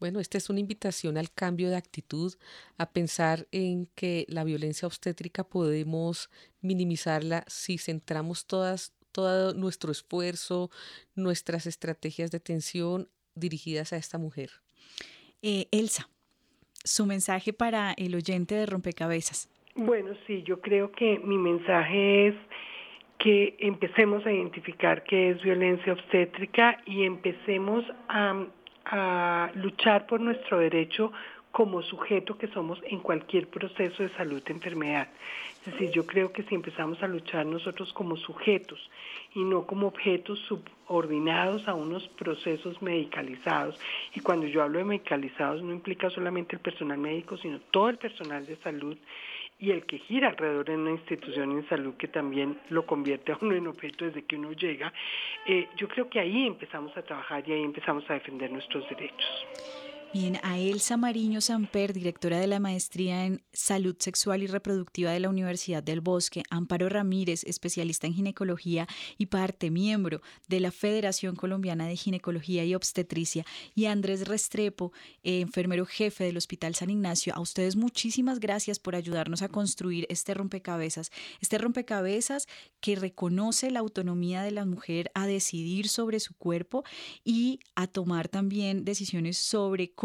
[0.00, 2.34] Bueno, esta es una invitación al cambio de actitud,
[2.78, 6.30] a pensar en que la violencia obstétrica podemos
[6.62, 10.70] minimizarla si centramos todas, todo nuestro esfuerzo,
[11.14, 14.63] nuestras estrategias de atención dirigidas a esta mujer.
[15.42, 16.08] Eh, Elsa,
[16.84, 19.48] su mensaje para el oyente de Rompecabezas.
[19.74, 22.34] Bueno, sí, yo creo que mi mensaje es
[23.18, 28.46] que empecemos a identificar qué es violencia obstétrica y empecemos a,
[29.54, 31.10] luchar por nuestro derecho
[31.52, 35.08] como sujeto que somos en cualquier proceso de salud de enfermedad.
[35.66, 38.78] Es decir, yo creo que si empezamos a luchar nosotros como sujetos
[39.34, 43.78] y no como objetos subordinados a unos procesos medicalizados,
[44.14, 47.96] y cuando yo hablo de medicalizados no implica solamente el personal médico, sino todo el
[47.96, 48.96] personal de salud
[49.58, 53.38] y el que gira alrededor de una institución de salud que también lo convierte a
[53.40, 54.92] uno en objeto desde que uno llega,
[55.46, 59.46] eh, yo creo que ahí empezamos a trabajar y ahí empezamos a defender nuestros derechos.
[60.14, 65.18] Bien, a Elsa Mariño Samper, directora de la maestría en salud sexual y reproductiva de
[65.18, 68.86] la Universidad del Bosque, Amparo Ramírez, especialista en ginecología
[69.18, 73.44] y parte miembro de la Federación Colombiana de Ginecología y Obstetricia,
[73.74, 74.92] y Andrés Restrepo,
[75.24, 77.34] eh, enfermero jefe del Hospital San Ignacio.
[77.34, 81.10] A ustedes muchísimas gracias por ayudarnos a construir este rompecabezas,
[81.40, 82.46] este rompecabezas
[82.78, 86.84] que reconoce la autonomía de la mujer a decidir sobre su cuerpo
[87.24, 90.03] y a tomar también decisiones sobre cómo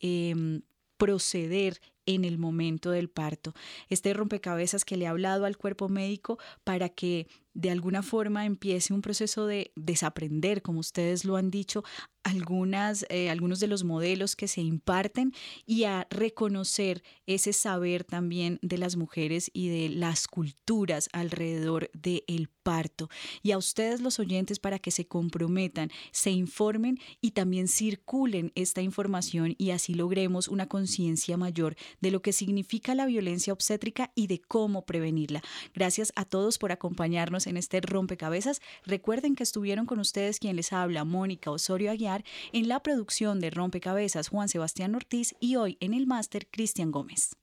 [0.00, 0.62] em,
[0.96, 3.54] proceder en el momento del parto.
[3.88, 8.92] Este rompecabezas que le ha hablado al cuerpo médico para que de alguna forma empiece
[8.92, 11.84] un proceso de desaprender, como ustedes lo han dicho,
[12.24, 15.32] algunas, eh, algunos de los modelos que se imparten
[15.66, 22.48] y a reconocer ese saber también de las mujeres y de las culturas alrededor del
[22.62, 23.10] parto.
[23.42, 28.80] Y a ustedes los oyentes para que se comprometan, se informen y también circulen esta
[28.80, 34.28] información y así logremos una conciencia mayor de lo que significa la violencia obstétrica y
[34.28, 35.42] de cómo prevenirla.
[35.74, 38.60] Gracias a todos por acompañarnos en este rompecabezas.
[38.84, 43.50] Recuerden que estuvieron con ustedes quien les habla, Mónica Osorio Aguiar en la producción de
[43.50, 47.36] Rompecabezas Juan Sebastián Ortiz y hoy en el máster Cristian Gómez.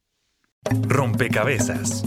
[0.84, 2.04] Rompecabezas,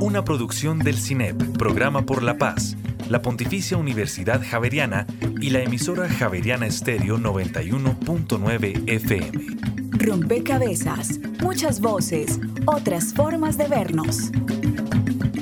[0.00, 2.76] una producción del CINEP, Programa por la Paz,
[3.08, 5.06] la Pontificia Universidad Javeriana
[5.40, 9.76] y la emisora Javeriana Estéreo 91.9 FM.
[9.98, 14.30] Rompecabezas, muchas voces, otras formas de vernos.